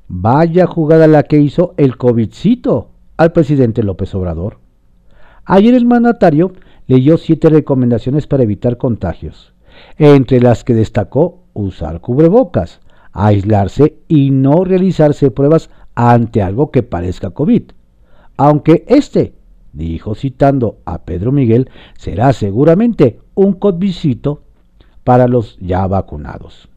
Vaya 0.07 0.65
jugada 0.65 1.05
la 1.05 1.21
que 1.21 1.37
hizo 1.37 1.75
el 1.77 1.95
COVIDcito 1.95 2.89
al 3.17 3.33
presidente 3.33 3.83
López 3.83 4.15
Obrador. 4.15 4.57
Ayer 5.43 5.75
el 5.75 5.85
mandatario 5.85 6.53
leyó 6.87 7.19
siete 7.19 7.49
recomendaciones 7.49 8.25
para 8.25 8.41
evitar 8.41 8.77
contagios, 8.77 9.53
entre 9.99 10.39
las 10.39 10.63
que 10.63 10.73
destacó 10.73 11.43
usar 11.53 12.01
cubrebocas, 12.01 12.81
aislarse 13.11 13.99
y 14.07 14.31
no 14.31 14.63
realizarse 14.63 15.29
pruebas 15.29 15.69
ante 15.93 16.41
algo 16.41 16.71
que 16.71 16.81
parezca 16.81 17.29
COVID. 17.29 17.61
Aunque 18.37 18.85
este, 18.87 19.35
dijo 19.71 20.15
citando 20.15 20.79
a 20.85 21.03
Pedro 21.05 21.31
Miguel, 21.31 21.69
será 21.95 22.33
seguramente 22.33 23.19
un 23.35 23.53
COVIDcito 23.53 24.44
para 25.05 25.29
los 25.29 25.57
ya 25.61 25.87
vacunados. 25.87 26.67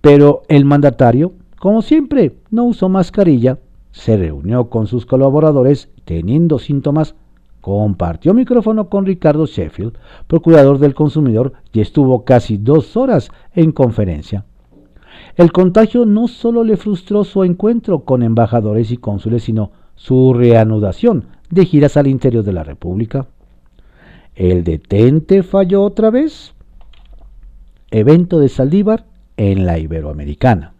Pero 0.00 0.42
el 0.48 0.64
mandatario, 0.64 1.34
como 1.58 1.82
siempre, 1.82 2.36
no 2.50 2.64
usó 2.64 2.88
mascarilla, 2.88 3.58
se 3.92 4.16
reunió 4.16 4.70
con 4.70 4.86
sus 4.86 5.04
colaboradores 5.04 5.90
teniendo 6.06 6.58
síntomas 6.58 7.14
compartió 7.66 8.32
micrófono 8.32 8.88
con 8.88 9.06
Ricardo 9.06 9.44
Sheffield, 9.44 9.94
procurador 10.28 10.78
del 10.78 10.94
consumidor, 10.94 11.54
y 11.72 11.80
estuvo 11.80 12.24
casi 12.24 12.58
dos 12.58 12.96
horas 12.96 13.28
en 13.54 13.72
conferencia. 13.72 14.44
El 15.34 15.50
contagio 15.50 16.06
no 16.06 16.28
solo 16.28 16.62
le 16.62 16.76
frustró 16.76 17.24
su 17.24 17.42
encuentro 17.42 18.04
con 18.04 18.22
embajadores 18.22 18.92
y 18.92 18.98
cónsules, 18.98 19.42
sino 19.42 19.72
su 19.96 20.32
reanudación 20.32 21.24
de 21.50 21.64
giras 21.64 21.96
al 21.96 22.06
interior 22.06 22.44
de 22.44 22.52
la 22.52 22.62
República. 22.62 23.26
¿El 24.36 24.62
detente 24.62 25.42
falló 25.42 25.82
otra 25.82 26.10
vez? 26.10 26.54
Evento 27.92 28.40
de 28.40 28.48
Saldívar 28.48 29.04
en 29.36 29.64
la 29.64 29.78
Iberoamericana. 29.78 30.72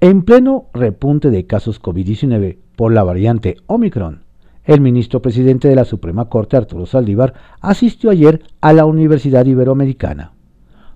En 0.00 0.22
pleno 0.22 0.66
repunte 0.72 1.30
de 1.30 1.46
casos 1.46 1.82
COVID-19 1.82 2.56
por 2.76 2.94
la 2.94 3.02
variante 3.02 3.56
Omicron, 3.66 4.22
el 4.64 4.80
ministro 4.80 5.20
presidente 5.20 5.68
de 5.68 5.76
la 5.76 5.84
Suprema 5.84 6.30
Corte, 6.30 6.56
Arturo 6.56 6.86
Saldívar, 6.86 7.34
asistió 7.60 8.08
ayer 8.08 8.42
a 8.62 8.72
la 8.72 8.86
Universidad 8.86 9.44
Iberoamericana, 9.44 10.32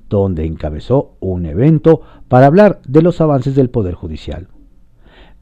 donde 0.08 0.46
encabezó 0.46 1.16
un 1.20 1.44
evento 1.44 2.00
para 2.28 2.46
hablar 2.46 2.80
de 2.88 3.02
los 3.02 3.20
avances 3.20 3.54
del 3.54 3.68
Poder 3.68 3.92
Judicial. 3.92 4.48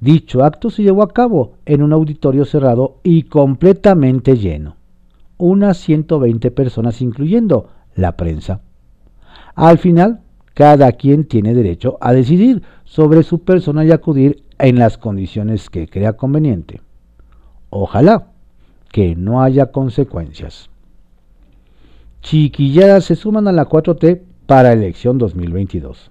Dicho 0.00 0.42
acto 0.42 0.68
se 0.68 0.82
llevó 0.82 1.04
a 1.04 1.12
cabo 1.12 1.52
en 1.64 1.80
un 1.80 1.92
auditorio 1.92 2.44
cerrado 2.44 2.96
y 3.04 3.22
completamente 3.22 4.36
lleno, 4.36 4.74
unas 5.38 5.76
120 5.76 6.50
personas 6.50 7.00
incluyendo 7.00 7.68
la 7.94 8.16
prensa. 8.16 8.60
Al 9.54 9.78
final, 9.78 10.20
cada 10.54 10.92
quien 10.92 11.24
tiene 11.24 11.54
derecho 11.54 11.98
a 12.00 12.12
decidir 12.12 12.62
sobre 12.84 13.22
su 13.22 13.40
persona 13.40 13.84
y 13.84 13.92
acudir 13.92 14.42
en 14.58 14.78
las 14.78 14.98
condiciones 14.98 15.70
que 15.70 15.88
crea 15.88 16.14
conveniente. 16.14 16.80
Ojalá 17.70 18.28
que 18.90 19.16
no 19.16 19.42
haya 19.42 19.72
consecuencias. 19.72 20.70
Chiquilladas 22.22 23.04
se 23.04 23.16
suman 23.16 23.48
a 23.48 23.52
la 23.52 23.68
4T 23.68 24.22
para 24.46 24.72
elección 24.72 25.18
2022. 25.18 26.10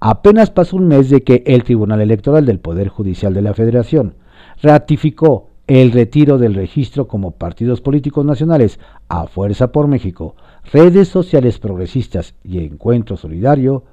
Apenas 0.00 0.50
pasó 0.50 0.76
un 0.76 0.86
mes 0.86 1.10
de 1.10 1.22
que 1.22 1.42
el 1.46 1.64
Tribunal 1.64 2.00
Electoral 2.00 2.46
del 2.46 2.58
Poder 2.60 2.88
Judicial 2.88 3.34
de 3.34 3.42
la 3.42 3.54
Federación 3.54 4.14
ratificó 4.62 5.48
el 5.66 5.92
retiro 5.92 6.38
del 6.38 6.54
registro 6.54 7.08
como 7.08 7.32
partidos 7.32 7.80
políticos 7.80 8.24
nacionales 8.24 8.78
a 9.08 9.26
Fuerza 9.26 9.72
por 9.72 9.88
México, 9.88 10.36
redes 10.72 11.08
sociales 11.08 11.58
progresistas 11.58 12.34
y 12.42 12.64
Encuentro 12.64 13.16
Solidario, 13.16 13.84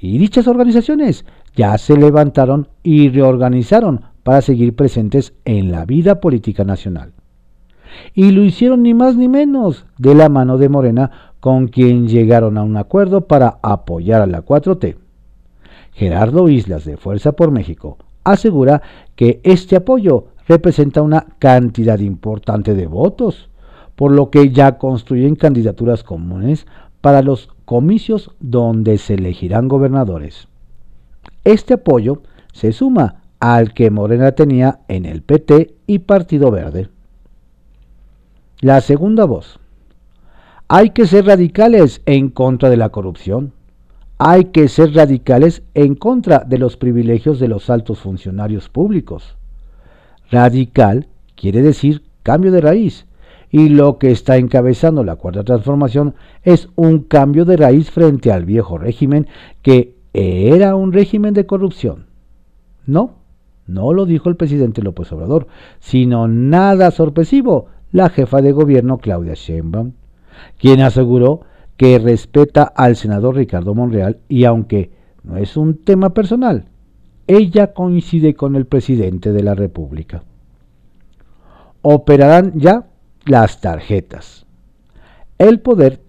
y 0.00 0.16
dichas 0.18 0.48
organizaciones 0.48 1.26
ya 1.54 1.76
se 1.76 1.96
levantaron 1.96 2.68
y 2.82 3.10
reorganizaron 3.10 4.02
para 4.22 4.40
seguir 4.40 4.74
presentes 4.74 5.34
en 5.44 5.70
la 5.70 5.84
vida 5.84 6.20
política 6.20 6.64
nacional. 6.64 7.12
Y 8.14 8.30
lo 8.30 8.42
hicieron 8.42 8.82
ni 8.82 8.94
más 8.94 9.16
ni 9.16 9.28
menos 9.28 9.84
de 9.98 10.14
la 10.14 10.28
mano 10.28 10.56
de 10.56 10.68
Morena, 10.68 11.32
con 11.40 11.68
quien 11.68 12.08
llegaron 12.08 12.56
a 12.56 12.62
un 12.62 12.76
acuerdo 12.76 13.26
para 13.26 13.58
apoyar 13.62 14.22
a 14.22 14.26
la 14.26 14.44
4T. 14.44 14.96
Gerardo 15.92 16.48
Islas 16.48 16.84
de 16.84 16.96
Fuerza 16.96 17.32
por 17.32 17.50
México 17.50 17.98
asegura 18.24 18.82
que 19.16 19.40
este 19.42 19.76
apoyo 19.76 20.26
representa 20.46 21.02
una 21.02 21.26
cantidad 21.38 21.98
importante 21.98 22.74
de 22.74 22.86
votos, 22.86 23.49
por 24.00 24.12
lo 24.12 24.30
que 24.30 24.48
ya 24.48 24.78
construyen 24.78 25.36
candidaturas 25.36 26.04
comunes 26.04 26.66
para 27.02 27.20
los 27.20 27.50
comicios 27.66 28.30
donde 28.40 28.96
se 28.96 29.12
elegirán 29.12 29.68
gobernadores. 29.68 30.48
Este 31.44 31.74
apoyo 31.74 32.22
se 32.54 32.72
suma 32.72 33.24
al 33.40 33.74
que 33.74 33.90
Morena 33.90 34.32
tenía 34.32 34.78
en 34.88 35.04
el 35.04 35.20
PT 35.20 35.74
y 35.86 35.98
Partido 35.98 36.50
Verde. 36.50 36.88
La 38.60 38.80
segunda 38.80 39.26
voz. 39.26 39.60
Hay 40.66 40.92
que 40.92 41.06
ser 41.06 41.26
radicales 41.26 42.00
en 42.06 42.30
contra 42.30 42.70
de 42.70 42.78
la 42.78 42.88
corrupción. 42.88 43.52
Hay 44.16 44.46
que 44.46 44.68
ser 44.68 44.94
radicales 44.94 45.62
en 45.74 45.94
contra 45.94 46.38
de 46.38 46.56
los 46.56 46.78
privilegios 46.78 47.38
de 47.38 47.48
los 47.48 47.68
altos 47.68 47.98
funcionarios 47.98 48.70
públicos. 48.70 49.36
Radical 50.30 51.06
quiere 51.34 51.60
decir 51.60 52.02
cambio 52.22 52.50
de 52.50 52.62
raíz 52.62 53.06
y 53.50 53.68
lo 53.68 53.98
que 53.98 54.10
está 54.10 54.36
encabezando 54.36 55.04
la 55.04 55.16
cuarta 55.16 55.44
transformación 55.44 56.14
es 56.42 56.68
un 56.76 57.00
cambio 57.00 57.44
de 57.44 57.56
raíz 57.56 57.90
frente 57.90 58.32
al 58.32 58.44
viejo 58.44 58.78
régimen 58.78 59.26
que 59.62 59.96
era 60.12 60.76
un 60.76 60.92
régimen 60.92 61.34
de 61.34 61.46
corrupción. 61.46 62.06
No, 62.86 63.16
no 63.66 63.92
lo 63.92 64.06
dijo 64.06 64.28
el 64.28 64.36
presidente 64.36 64.82
López 64.82 65.12
Obrador, 65.12 65.46
sino 65.78 66.28
nada 66.28 66.90
sorpresivo, 66.90 67.66
la 67.92 68.08
jefa 68.08 68.40
de 68.40 68.52
gobierno 68.52 68.98
Claudia 68.98 69.34
Sheinbaum, 69.34 69.92
quien 70.58 70.80
aseguró 70.80 71.42
que 71.76 71.98
respeta 71.98 72.62
al 72.62 72.96
senador 72.96 73.36
Ricardo 73.36 73.74
Monreal 73.74 74.18
y 74.28 74.44
aunque 74.44 74.90
no 75.22 75.36
es 75.36 75.56
un 75.56 75.78
tema 75.78 76.14
personal, 76.14 76.66
ella 77.26 77.72
coincide 77.72 78.34
con 78.34 78.56
el 78.56 78.66
presidente 78.66 79.32
de 79.32 79.42
la 79.42 79.54
República. 79.54 80.22
Operarán 81.82 82.52
ya 82.58 82.89
las 83.30 83.60
tarjetas. 83.60 84.44
El 85.38 85.60
Poder 85.60 86.00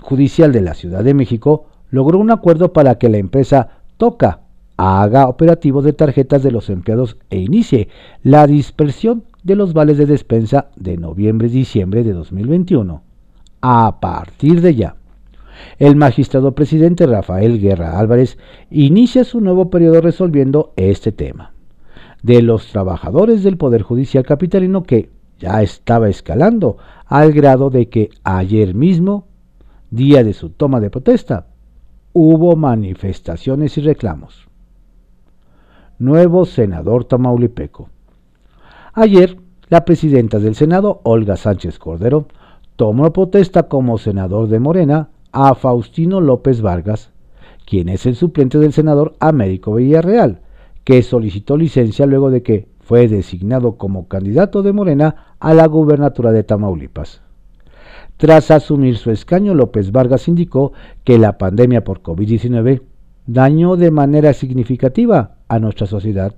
Judicial 0.00 0.52
de 0.52 0.60
la 0.60 0.74
Ciudad 0.74 1.02
de 1.02 1.14
México 1.14 1.66
logró 1.90 2.18
un 2.18 2.30
acuerdo 2.30 2.72
para 2.72 2.96
que 2.96 3.08
la 3.08 3.18
empresa 3.18 3.80
Toca 3.96 4.40
haga 4.76 5.26
operativos 5.26 5.84
de 5.84 5.92
tarjetas 5.92 6.42
de 6.42 6.50
los 6.50 6.70
empleados 6.70 7.16
e 7.30 7.38
inicie 7.38 7.88
la 8.22 8.46
dispersión 8.46 9.24
de 9.42 9.56
los 9.56 9.72
vales 9.72 9.98
de 9.98 10.06
despensa 10.06 10.68
de 10.76 10.96
noviembre 10.96 11.48
y 11.48 11.50
diciembre 11.50 12.04
de 12.04 12.12
2021. 12.12 13.02
A 13.62 14.00
partir 14.00 14.60
de 14.60 14.74
ya, 14.74 14.96
el 15.78 15.96
magistrado 15.96 16.54
presidente 16.54 17.06
Rafael 17.06 17.60
Guerra 17.60 17.98
Álvarez 17.98 18.38
inicia 18.70 19.24
su 19.24 19.40
nuevo 19.40 19.70
periodo 19.70 20.00
resolviendo 20.00 20.72
este 20.76 21.12
tema. 21.12 21.52
De 22.22 22.42
los 22.42 22.66
trabajadores 22.66 23.42
del 23.42 23.56
Poder 23.56 23.82
Judicial 23.82 24.24
Capitalino 24.24 24.82
que 24.82 25.08
ya 25.40 25.62
estaba 25.62 26.08
escalando 26.08 26.76
al 27.06 27.32
grado 27.32 27.70
de 27.70 27.88
que 27.88 28.10
ayer 28.22 28.74
mismo, 28.74 29.26
día 29.90 30.22
de 30.22 30.34
su 30.34 30.50
toma 30.50 30.78
de 30.78 30.90
protesta, 30.90 31.46
hubo 32.12 32.54
manifestaciones 32.54 33.76
y 33.78 33.80
reclamos. 33.80 34.46
Nuevo 35.98 36.44
senador 36.44 37.04
tamaulipeco. 37.04 37.88
Ayer, 38.92 39.38
la 39.68 39.84
presidenta 39.84 40.38
del 40.38 40.54
Senado, 40.54 41.00
Olga 41.04 41.36
Sánchez 41.36 41.78
Cordero, 41.78 42.26
tomó 42.76 43.12
protesta 43.12 43.64
como 43.64 43.98
senador 43.98 44.48
de 44.48 44.60
Morena 44.60 45.10
a 45.32 45.54
Faustino 45.54 46.20
López 46.20 46.60
Vargas, 46.60 47.10
quien 47.66 47.88
es 47.88 48.06
el 48.06 48.16
suplente 48.16 48.58
del 48.58 48.72
senador 48.72 49.14
Américo 49.20 49.74
Villarreal, 49.74 50.40
que 50.84 51.02
solicitó 51.02 51.56
licencia 51.56 52.06
luego 52.06 52.30
de 52.30 52.42
que 52.42 52.68
fue 52.80 53.06
designado 53.06 53.76
como 53.76 54.08
candidato 54.08 54.62
de 54.62 54.72
Morena 54.72 55.29
a 55.40 55.54
la 55.54 55.66
gubernatura 55.66 56.32
de 56.32 56.44
Tamaulipas. 56.44 57.22
Tras 58.16 58.50
asumir 58.50 58.98
su 58.98 59.10
escaño, 59.10 59.54
López 59.54 59.92
Vargas 59.92 60.28
indicó 60.28 60.72
que 61.04 61.18
la 61.18 61.38
pandemia 61.38 61.82
por 61.82 62.02
COVID-19 62.02 62.82
dañó 63.26 63.76
de 63.76 63.90
manera 63.90 64.34
significativa 64.34 65.36
a 65.48 65.58
nuestra 65.58 65.86
sociedad. 65.86 66.34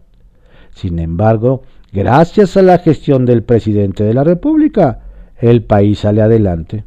Sin 0.71 1.01
embargo, 1.01 1.63
gracias 1.93 2.57
a 2.57 2.63
la 2.63 2.79
gestión 2.79 3.27
del 3.27 3.43
presidente 3.43 4.05
de 4.05 4.15
la 4.15 4.25
República, 4.25 5.01
el 5.39 5.65
país 5.65 5.99
sale 5.99 6.23
adelante. 6.23 6.85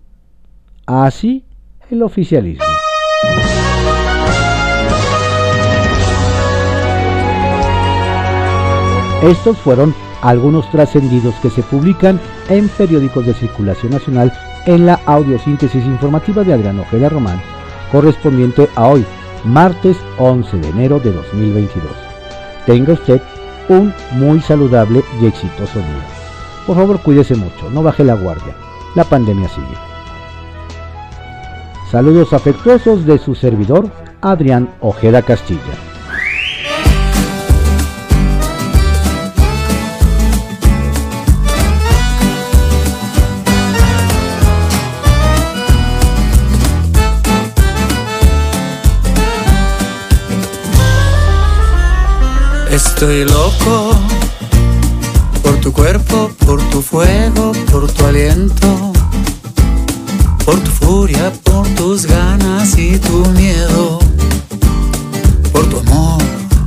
Así 0.86 1.44
el 1.92 2.02
oficialismo. 2.02 2.64
Estos 9.24 9.58
fueron 9.58 9.94
algunos 10.26 10.70
trascendidos 10.72 11.36
que 11.36 11.52
se 11.52 11.62
publican 11.62 12.20
en 12.50 12.68
periódicos 12.68 13.28
de 13.28 13.36
circulación 13.36 13.92
nacional 13.92 14.34
en 14.66 14.88
la 14.88 15.00
audiosíntesis 15.06 15.86
informativa 15.86 16.44
de 16.44 16.54
Adrián 16.54 16.80
Ojeda 16.80 17.10
Román, 17.10 17.40
correspondiente 17.92 18.68
a 18.76 18.88
hoy, 18.88 19.06
martes 19.44 19.98
11 20.18 20.58
de 20.58 20.70
enero 20.70 21.00
de 21.00 21.12
2022. 21.12 21.92
Tenga 22.66 22.94
usted 22.94 23.22
un 23.70 23.94
muy 24.14 24.42
saludable 24.42 25.04
y 25.22 25.28
exitoso 25.28 25.78
día. 25.78 26.08
Por 26.66 26.76
favor, 26.76 27.00
cuídese 27.02 27.36
mucho, 27.36 27.70
no 27.70 27.84
baje 27.84 28.04
la 28.04 28.16
guardia. 28.16 28.56
La 28.96 29.04
pandemia 29.04 29.48
sigue. 29.50 29.68
Saludos 31.92 32.34
afectuosos 32.34 33.06
de 33.06 33.20
su 33.20 33.36
servidor, 33.36 33.92
Adrián 34.22 34.70
Ojeda 34.82 35.22
Castilla. 35.22 35.95
Estoy 53.06 53.24
loco 53.26 53.92
por 55.44 55.56
tu 55.58 55.72
cuerpo, 55.72 56.32
por 56.44 56.60
tu 56.72 56.82
fuego, 56.82 57.52
por 57.72 57.92
tu 57.92 58.04
aliento, 58.04 58.94
por 60.44 60.60
tu 60.60 60.72
furia, 60.72 61.32
por 61.44 61.68
tus 61.76 62.08
ganas 62.08 62.76
y 62.80 62.98
tu 62.98 63.24
miedo, 63.38 64.00
por 65.52 65.70
tu 65.70 65.78
amor, 65.82 66.20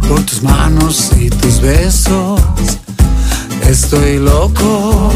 por 0.09 0.23
tus 0.23 0.41
manos 0.45 1.11
y 1.19 1.29
tus 1.29 1.61
besos. 1.61 2.41
Estoy 3.69 4.21
loco, 4.21 5.11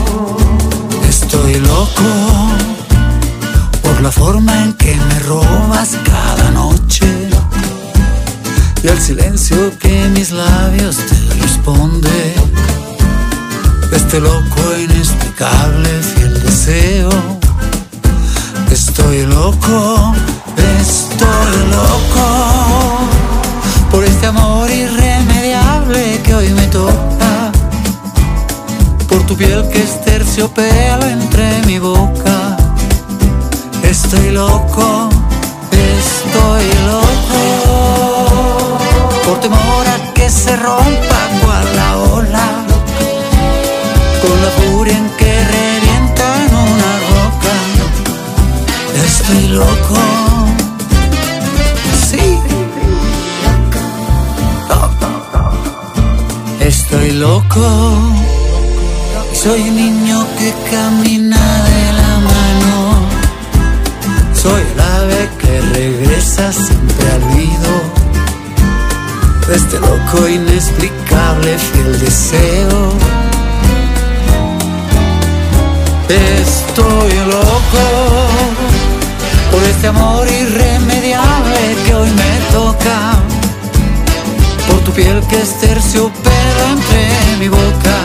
estoy 1.08 1.54
loco 1.60 2.10
por 3.80 4.00
la 4.00 4.10
forma 4.10 4.64
en 4.64 4.72
que 4.72 4.96
me 4.96 5.20
robas 5.20 5.96
cada 6.04 6.50
noche 6.50 7.21
y 8.82 8.88
al 8.88 9.00
silencio 9.00 9.56
que 9.78 10.08
mis 10.08 10.32
labios 10.32 10.96
te 10.96 11.34
responde. 11.40 12.34
Este 13.92 14.20
loco, 14.20 14.60
inexplicable, 14.78 15.88
fiel 16.14 16.42
deseo. 16.42 17.10
Estoy 18.70 19.26
loco, 19.26 20.14
estoy 20.80 21.70
loco 21.70 22.22
por 23.90 24.02
este 24.04 24.26
amor 24.26 24.70
irremediable 24.70 26.20
que 26.24 26.34
hoy 26.34 26.48
me 26.50 26.66
toca. 26.68 27.52
Por 29.08 29.24
tu 29.26 29.36
piel 29.36 29.68
que 29.68 29.82
es 29.82 30.02
terciopelo 30.04 31.06
entre 31.06 31.62
mi 31.66 31.78
boca. 31.78 32.56
Estoy 33.82 34.30
loco, 34.30 34.91
por 39.32 39.40
temor 39.40 39.86
a 39.88 40.12
que 40.12 40.28
se 40.28 40.54
rompa 40.56 41.20
cual 41.42 41.66
la 41.74 41.96
ola, 42.16 42.48
con 44.20 44.36
la 44.44 44.50
furia 44.58 44.96
en 44.98 45.08
que 45.20 45.32
revienta 45.56 46.24
en 46.44 46.54
una 46.70 46.92
roca. 47.12 47.54
Estoy 49.06 49.48
loco, 49.60 50.00
sí, 52.08 52.38
estoy 56.60 57.12
loco. 57.12 57.64
Soy 59.32 59.60
un 59.60 59.76
niño 59.76 60.26
que 60.38 60.52
camina 60.70 61.42
de 61.70 61.92
la 62.00 62.12
mano. 62.30 62.78
Soy 64.34 64.62
el 64.72 64.80
ave 64.80 65.30
que 65.40 65.60
regresa 65.78 66.52
siempre 66.52 67.10
al 67.12 67.36
nido 67.36 68.01
este 69.54 69.78
loco 69.80 70.28
inexplicable 70.28 71.58
fiel 71.58 72.00
deseo. 72.00 72.92
Estoy 76.08 77.12
loco 77.26 77.84
por 79.50 79.62
este 79.64 79.88
amor 79.88 80.26
irremediable 80.26 81.76
que 81.86 81.94
hoy 81.94 82.10
me 82.10 82.32
toca, 82.52 83.12
por 84.68 84.78
tu 84.84 84.92
piel 84.92 85.20
que 85.28 85.42
es 85.42 85.60
terciopelo 85.60 86.62
entre 86.72 87.38
mi 87.38 87.48
boca. 87.48 87.96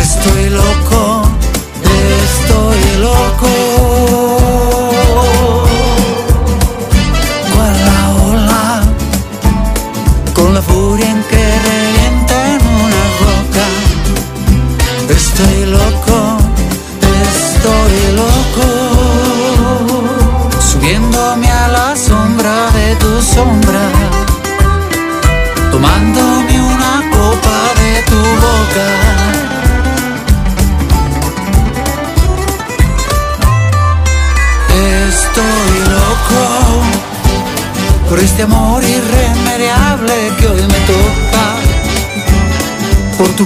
Estoy 0.00 0.50
loco, 0.50 1.05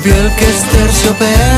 piel 0.03 0.31
que 0.37 0.45
es 0.45 0.63
terciopelo 0.73 1.50